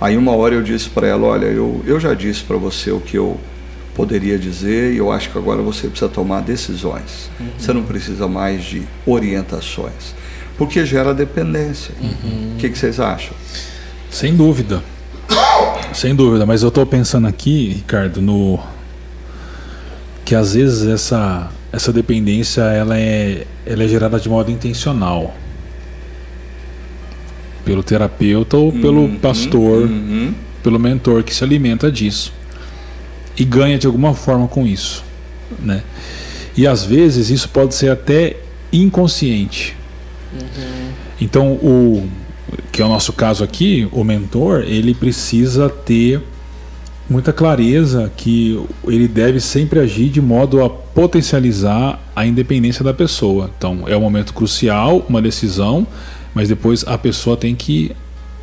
[0.00, 3.00] Aí uma hora eu disse para ela, olha, eu, eu já disse para você o
[3.00, 3.40] que eu
[3.94, 7.30] poderia dizer e eu acho que agora você precisa tomar decisões.
[7.40, 7.46] Uhum.
[7.58, 10.14] Você não precisa mais de orientações,
[10.58, 11.94] porque gera dependência.
[11.98, 12.52] Uhum.
[12.54, 13.32] O que, que vocês acham?
[14.10, 14.82] Sem dúvida.
[15.92, 18.58] Sem dúvida, mas eu estou pensando aqui, Ricardo, no
[20.24, 25.34] que às vezes essa essa dependência ela é ela é gerada de modo intencional
[27.64, 30.34] pelo terapeuta ou pelo uhum, pastor, uhum.
[30.62, 32.32] pelo mentor que se alimenta disso
[33.36, 35.04] e ganha de alguma forma com isso,
[35.58, 35.82] né?
[36.56, 38.36] E às vezes isso pode ser até
[38.72, 39.76] inconsciente.
[40.32, 40.90] Uhum.
[41.20, 42.08] Então o
[42.72, 46.22] que é o nosso caso aqui, o mentor, ele precisa ter
[47.08, 53.50] muita clareza que ele deve sempre agir de modo a potencializar a independência da pessoa.
[53.56, 55.86] Então, é um momento crucial, uma decisão,
[56.34, 57.92] mas depois a pessoa tem que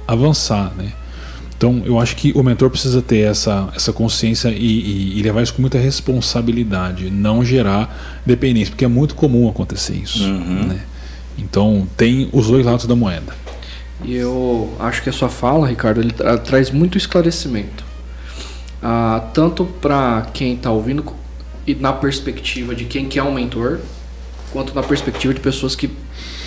[0.07, 0.93] avançar, né?
[1.55, 5.41] Então, eu acho que o mentor precisa ter essa, essa consciência e, e, e, levar
[5.41, 10.25] isso com muita responsabilidade, não gerar dependência, porque é muito comum acontecer isso.
[10.25, 10.67] Uhum.
[10.67, 10.81] Né?
[11.37, 13.33] Então, tem os dois lados da moeda.
[14.03, 17.83] E eu acho que a sua fala, Ricardo, ele tra traz muito esclarecimento.
[18.81, 21.05] Ah, tanto para quem está ouvindo
[21.65, 23.79] e na perspectiva de quem quer um mentor,
[24.51, 25.89] quanto na perspectiva de pessoas que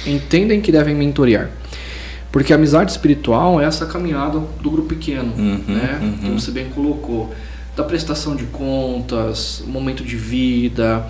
[0.07, 1.50] entendem que devem mentorear.
[2.30, 5.98] Porque a amizade espiritual é essa caminhada do grupo pequeno, uhum, né?
[6.02, 6.16] Uhum.
[6.18, 7.34] Como você bem colocou,
[7.74, 11.07] da prestação de contas, momento de vida,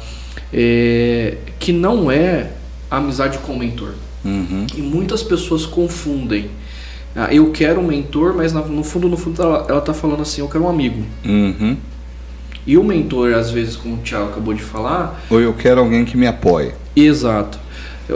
[0.52, 2.52] é, que não é
[2.88, 3.94] amizade com o mentor.
[4.26, 4.66] Uhum.
[4.76, 6.50] E muitas pessoas confundem.
[7.14, 10.48] Ah, eu quero um mentor, mas no fundo, no fundo, ela, está falando assim: eu
[10.48, 11.02] quero um amigo.
[11.24, 11.76] Uhum.
[12.66, 15.24] E o mentor, às vezes, como o Thiago acabou de falar.
[15.30, 16.72] Ou eu quero alguém que me apoie.
[16.96, 17.58] Exato.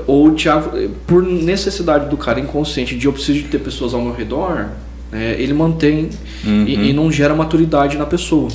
[0.07, 4.03] Ou o Thiago, por necessidade do cara inconsciente de eu preciso de ter pessoas ao
[4.03, 4.69] meu redor,
[5.11, 6.11] né, ele mantém
[6.45, 6.65] uhum.
[6.67, 8.49] e, e, não gera maturidade na pessoa.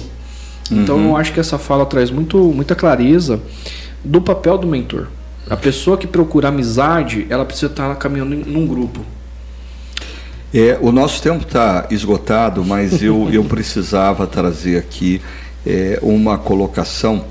[0.71, 1.09] Então uhum.
[1.09, 3.39] eu acho que essa fala traz muito, muita clareza
[4.03, 5.07] do papel do mentor.
[5.49, 9.01] A pessoa que procura amizade, ela precisa estar caminhando em, num grupo.
[10.53, 15.21] É, o nosso tempo está esgotado, mas eu, eu precisava trazer aqui
[15.65, 17.25] é, uma colocação.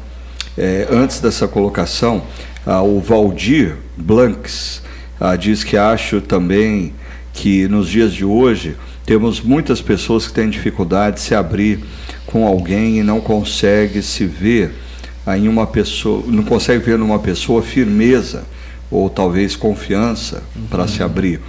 [0.57, 2.23] É, antes dessa colocação,
[2.65, 4.81] ah, o Valdir Blanks
[5.21, 6.95] ah, diz que acho também
[7.33, 11.81] que nos dias de hoje temos muitas pessoas que têm dificuldade de se abrir
[12.27, 14.73] com alguém e não consegue se ver
[15.27, 18.45] em uma pessoa, não consegue ver numa pessoa firmeza
[18.91, 20.67] ou talvez confiança uhum.
[20.67, 21.41] para se abrir.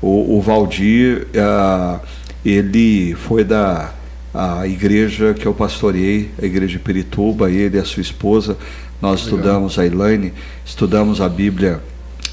[0.00, 2.00] O, o Valdir, uh,
[2.44, 3.92] ele foi da
[4.34, 8.58] a igreja que eu pastoreei, a igreja de Pirituba, ele e a sua esposa,
[9.00, 9.38] nós Legal.
[9.38, 10.32] estudamos a Elaine,
[10.66, 11.80] estudamos a Bíblia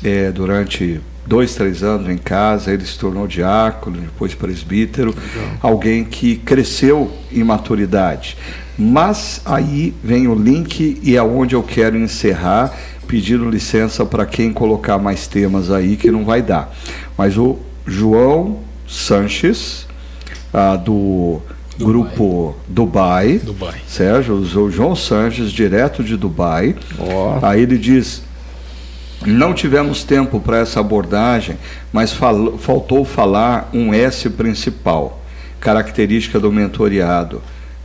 [0.03, 5.57] é, durante dois, três anos em casa, ele se tornou diácono, depois presbítero, Legal.
[5.61, 8.35] alguém que cresceu em maturidade.
[8.77, 12.73] Mas aí vem o link e é onde eu quero encerrar,
[13.07, 16.73] pedindo licença para quem colocar mais temas aí que não vai dar.
[17.17, 19.87] Mas o João Sanches,
[20.53, 21.41] ah, do
[21.77, 21.93] Dubai.
[21.93, 26.75] grupo Dubai, Dubai, Sérgio, o João Sanches, direto de Dubai.
[26.97, 27.45] Oh.
[27.45, 28.23] Aí ele diz:
[29.25, 31.57] não tivemos tempo para essa abordagem,
[31.91, 35.21] mas fal faltou falar um S principal,
[35.59, 37.41] característica do mentoriado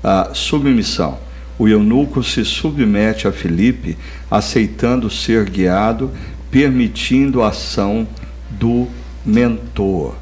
[0.06, 1.18] a submissão.
[1.58, 3.98] O eunuco se submete a Filipe,
[4.30, 6.12] aceitando ser guiado,
[6.48, 8.06] permitindo a ação
[8.48, 8.86] do
[9.24, 10.14] mentor.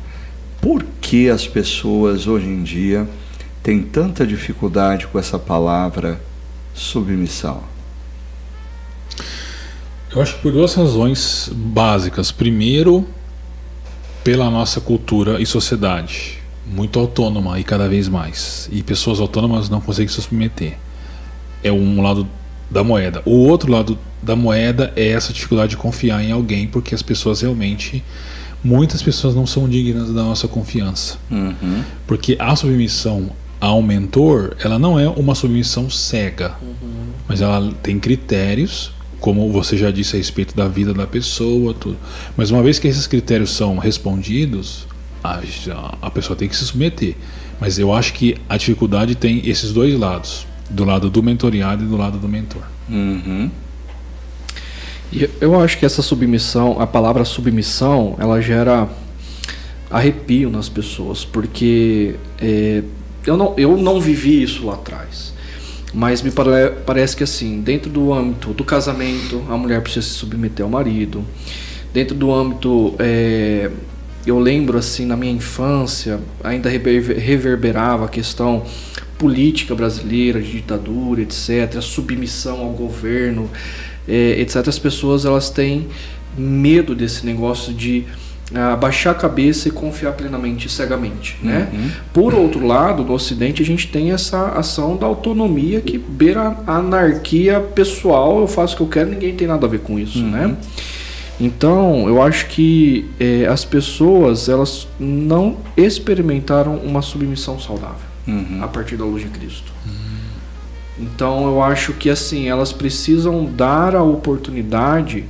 [0.59, 3.07] Por que as pessoas hoje em dia
[3.63, 6.19] têm tanta dificuldade com essa palavra
[6.73, 7.63] submissão?
[10.11, 12.33] Eu acho que por duas razões básicas.
[12.33, 13.07] Primeiro,
[14.23, 18.69] pela nossa cultura e sociedade muito autônoma e cada vez mais.
[18.73, 20.79] E pessoas autônomas não conseguem se submeter.
[21.63, 22.27] É um lado
[22.71, 23.23] da moeda.
[23.25, 27.41] O outro lado da moeda é essa dificuldade de confiar em alguém, porque as pessoas
[27.41, 28.03] realmente.
[28.63, 31.19] Muitas pessoas não são dignas da nossa confiança.
[31.31, 31.83] Uhum.
[32.07, 37.09] Porque a submissão ao mentor, ela não é uma submissão cega, uhum.
[37.29, 38.91] mas ela tem critérios,
[39.21, 41.97] como você já disse a respeito da vida da pessoa, tudo.
[42.37, 44.87] Mas uma vez que esses critérios são respondidos,
[45.25, 47.15] a, a pessoa tem que se submeter.
[47.59, 51.87] Mas eu acho que a dificuldade tem esses dois lados, do lado do mentoriado e
[51.87, 52.63] do lado do mentor.
[52.89, 53.51] Uhum.
[55.13, 58.89] E eu acho que essa submissão, a palavra submissão, ela gera
[59.91, 62.83] arrepio nas pessoas, porque é,
[63.25, 65.33] eu, não, eu não vivi isso lá atrás.
[65.93, 70.15] Mas me pare, parece que assim, dentro do âmbito do casamento, a mulher precisa se
[70.15, 71.25] submeter ao marido.
[71.93, 73.71] Dentro do âmbito é,
[74.27, 78.65] eu lembro assim na minha infância ainda reverberava a questão
[79.19, 83.51] política brasileira de ditadura etc a submissão ao governo
[84.09, 85.89] é, etc as pessoas elas têm
[86.37, 88.05] medo desse negócio de
[88.55, 91.91] abaixar a cabeça e confiar plenamente cegamente né uhum.
[92.13, 96.77] por outro lado no Ocidente a gente tem essa ação da autonomia que beira a
[96.77, 100.19] anarquia pessoal eu faço o que eu quero ninguém tem nada a ver com isso
[100.19, 100.31] uhum.
[100.31, 100.57] né
[101.41, 108.61] então, eu acho que é, as pessoas elas não experimentaram uma submissão saudável uhum.
[108.63, 109.73] a partir da luz de Cristo.
[109.85, 111.05] Uhum.
[111.07, 115.25] Então, eu acho que assim elas precisam dar a oportunidade,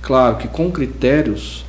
[0.00, 1.66] claro que com critérios,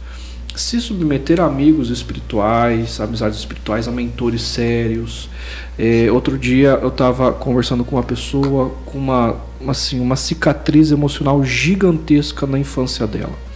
[0.55, 5.29] se submeter a amigos espirituais, amizades espirituais, a mentores sérios.
[5.77, 9.35] É, outro dia eu estava conversando com uma pessoa com uma,
[9.67, 13.50] assim, uma cicatriz emocional gigantesca na infância dela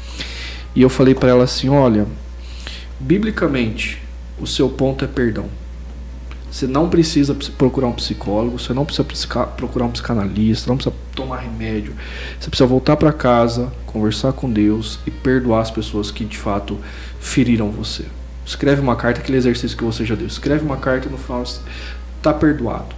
[0.76, 2.06] e eu falei para ela assim: olha,
[3.00, 4.02] biblicamente,
[4.40, 5.46] o seu ponto é perdão.
[6.52, 9.06] Você não precisa procurar um psicólogo, você não precisa
[9.58, 11.94] procurar um psicanalista, não precisa tomar remédio.
[12.40, 16.78] Você precisa voltar para casa, conversar com Deus e perdoar as pessoas que de fato
[17.20, 18.06] feriram você.
[18.46, 20.28] Escreve uma carta, aquele exercício que você já deu.
[20.28, 22.96] Escreve uma carta e no final está perdoado.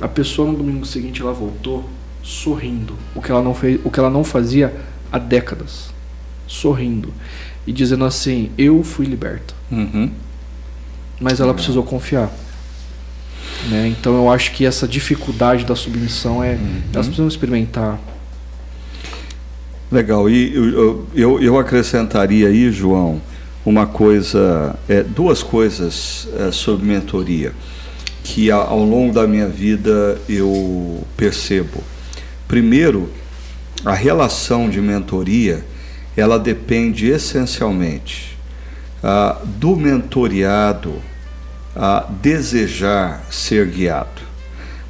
[0.00, 1.88] A pessoa no domingo seguinte ela voltou
[2.22, 4.74] sorrindo, o que ela não fez, o que ela não fazia
[5.12, 5.93] há décadas
[6.46, 7.12] sorrindo
[7.66, 9.54] e dizendo assim: Eu fui liberta.
[9.70, 10.10] Uhum.
[11.20, 12.30] Mas ela precisou confiar.
[13.68, 13.88] Né?
[13.88, 16.52] Então eu acho que essa dificuldade da submissão é.
[16.52, 16.82] Uhum.
[16.92, 17.98] Elas precisam experimentar.
[19.90, 20.28] Legal.
[20.28, 23.20] E eu, eu, eu acrescentaria aí, João,
[23.64, 27.52] uma coisa, é, duas coisas é, sobre mentoria.
[28.24, 31.82] que ao longo da minha vida eu percebo.
[32.48, 33.10] Primeiro,
[33.84, 35.64] a relação de mentoria,
[36.16, 38.36] ela depende essencialmente
[39.02, 40.94] ah, do mentoriado
[41.74, 44.22] a desejar ser guiado.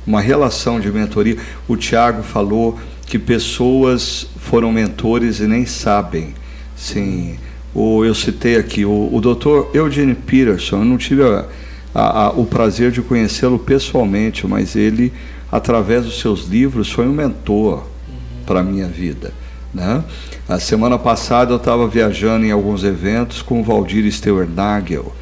[0.06, 1.36] Uma relação de mentoria.
[1.66, 6.34] O Tiago falou que pessoas foram mentores e nem sabem.
[6.76, 7.38] Sim,
[7.74, 9.74] o, eu citei aqui o, o Dr.
[9.74, 10.80] Eugene Peterson.
[10.80, 11.46] Eu não tive a,
[11.94, 15.12] a, a, o prazer de conhecê-lo pessoalmente, mas ele,
[15.51, 17.78] através dos seus livros, foi um mentor
[18.09, 18.44] uhum.
[18.44, 19.32] para a minha vida.
[19.74, 20.05] Né?
[20.48, 25.12] A semana passada eu estava viajando em alguns eventos com o Valdir Steuernagel.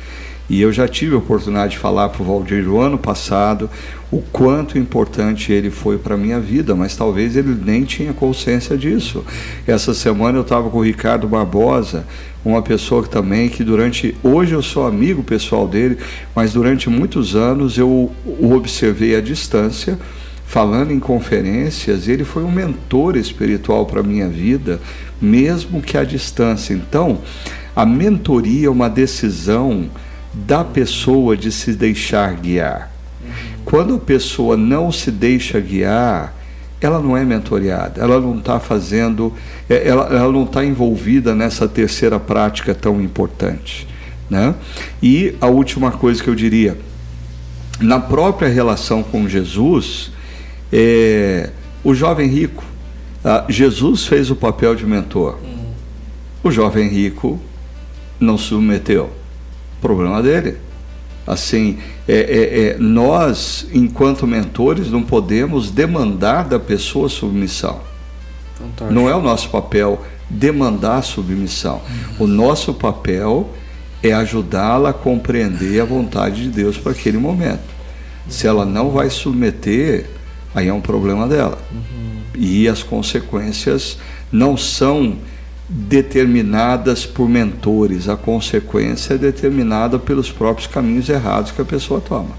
[0.51, 3.71] E eu já tive a oportunidade de falar para o Valdir no ano passado
[4.11, 8.77] o quanto importante ele foi para a minha vida, mas talvez ele nem tinha consciência
[8.77, 9.25] disso.
[9.67, 12.05] Essa semana eu estava com o Ricardo Barbosa,
[12.45, 15.97] uma pessoa que também que durante hoje eu sou amigo pessoal dele,
[16.37, 19.99] mas durante muitos anos eu o observei à distância
[20.53, 24.79] falando em conferências, ele foi um mentor espiritual para a minha vida,
[25.19, 26.75] mesmo que à distância.
[26.75, 27.21] Então,
[27.75, 29.89] a mentoria é uma decisão
[30.35, 32.93] da pessoa de se deixar guiar.
[33.65, 36.35] Quando a pessoa não se deixa guiar,
[36.83, 39.33] ela não é mentoreada, ela não está fazendo,
[39.71, 43.89] é, ela, ela não está envolvida nessa terceira prática tão importante.
[44.29, 44.55] Né?
[45.03, 46.77] E a última coisa que eu diria,
[47.81, 50.12] na própria relação com Jesus,
[50.73, 51.51] é,
[51.85, 52.65] o jovem rico,
[53.25, 55.39] ah, Jesus fez o papel de mentor.
[56.43, 57.39] O jovem rico
[58.19, 59.11] não se submeteu
[59.83, 60.57] problema dele.
[61.27, 61.79] Assim,
[62.09, 67.81] é, é, é, nós, enquanto mentores, não podemos demandar da pessoa submissão.
[68.55, 68.93] Fantástico.
[68.93, 71.83] Não é o nosso papel demandar submissão.
[72.19, 72.25] Uhum.
[72.25, 73.51] O nosso papel
[74.03, 77.73] é ajudá-la a compreender a vontade de Deus para aquele momento.
[78.29, 80.07] Se ela não vai submeter,
[80.55, 81.59] aí é um problema dela.
[81.73, 82.23] Uhum.
[82.35, 83.99] E as consequências
[84.31, 85.17] não são
[85.69, 92.37] determinadas por mentores, a consequência é determinada pelos próprios caminhos errados que a pessoa toma.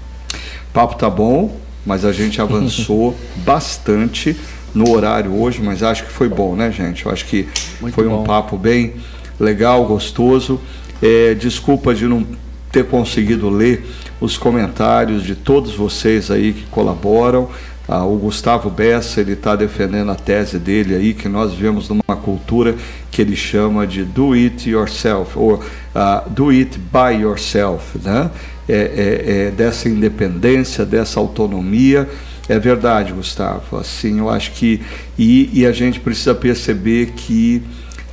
[0.72, 4.36] Papo tá bom, mas a gente avançou bastante
[4.74, 7.06] no horário hoje, mas acho que foi bom, né, gente?
[7.06, 7.48] Eu acho que
[7.80, 8.22] Muito foi bom.
[8.22, 8.94] um papo bem
[9.38, 10.60] legal, gostoso.
[11.02, 12.26] É, desculpa de não
[12.72, 13.86] ter conseguido ler
[14.20, 17.48] os comentários de todos vocês aí que colaboram.
[17.86, 22.16] Ah, o Gustavo Bessa ele está defendendo a tese dele aí que nós vivemos numa
[22.16, 22.74] cultura
[23.10, 28.30] que ele chama de do it yourself ou uh, do it by yourself, né?
[28.66, 32.08] É, é, é, dessa independência, dessa autonomia.
[32.48, 33.76] É verdade, Gustavo.
[33.76, 34.80] Assim, eu acho que
[35.18, 37.62] e, e a gente precisa perceber que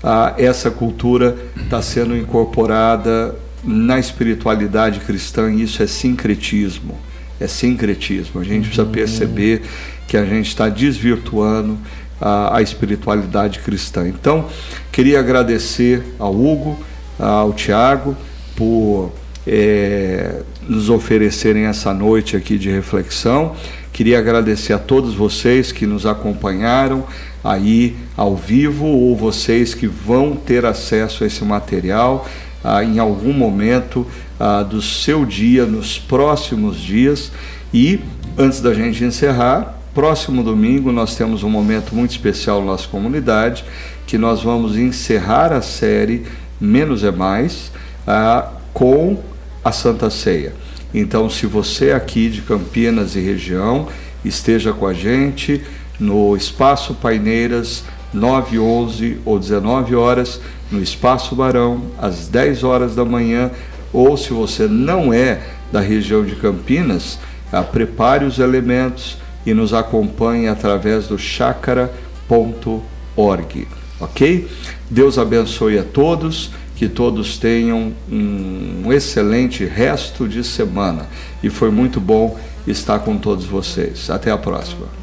[0.04, 3.34] ah, essa cultura está sendo incorporada
[3.64, 6.98] na espiritualidade cristã e isso é sincretismo
[7.42, 8.40] é sincretismo.
[8.40, 9.62] A gente precisa perceber
[10.08, 11.78] que a gente está desvirtuando
[12.20, 14.08] a, a, espiritualidade cristã.
[14.08, 14.48] Então,
[14.92, 16.78] queria agradecer ao Hugo,
[17.18, 18.16] ao Tiago,
[18.56, 19.12] por
[19.48, 23.56] é, nos oferecerem essa noite aqui de reflexão.
[23.92, 27.06] Queria agradecer a todos vocês que nos acompanharam
[27.44, 32.28] aí ao vivo ou vocês que vão ter acesso a esse material
[32.64, 34.06] ah, em algum momento
[34.40, 37.32] ah, do seu dia, nos próximos dias.
[37.74, 38.00] E
[38.38, 43.64] antes da gente encerrar, próximo domingo nós temos um momento muito especial na nossa comunidade,
[44.08, 46.26] que nós vamos encerrar a série
[46.60, 47.72] Menos é Mais
[48.06, 49.18] ah, com
[49.64, 50.54] a Santa Ceia.
[50.94, 53.88] Então, se você aqui de Campinas e região,
[54.24, 55.62] esteja com a gente
[56.00, 57.84] no Espaço Paineiras,
[58.14, 63.52] 9, 11 ou 19 horas no Espaço Barão, às 10 horas da manhã,
[63.92, 65.42] ou se você não é
[65.72, 67.20] da região de Campinas,
[67.52, 73.68] ah, prepare os elementos e nos acompanhe através do chácara.org,
[74.00, 74.48] ok?
[74.90, 81.08] Deus abençoe a todos, que todos tenham um excelente resto de semana
[81.44, 84.10] e foi muito bom estar com todos vocês.
[84.10, 85.01] Até a próxima.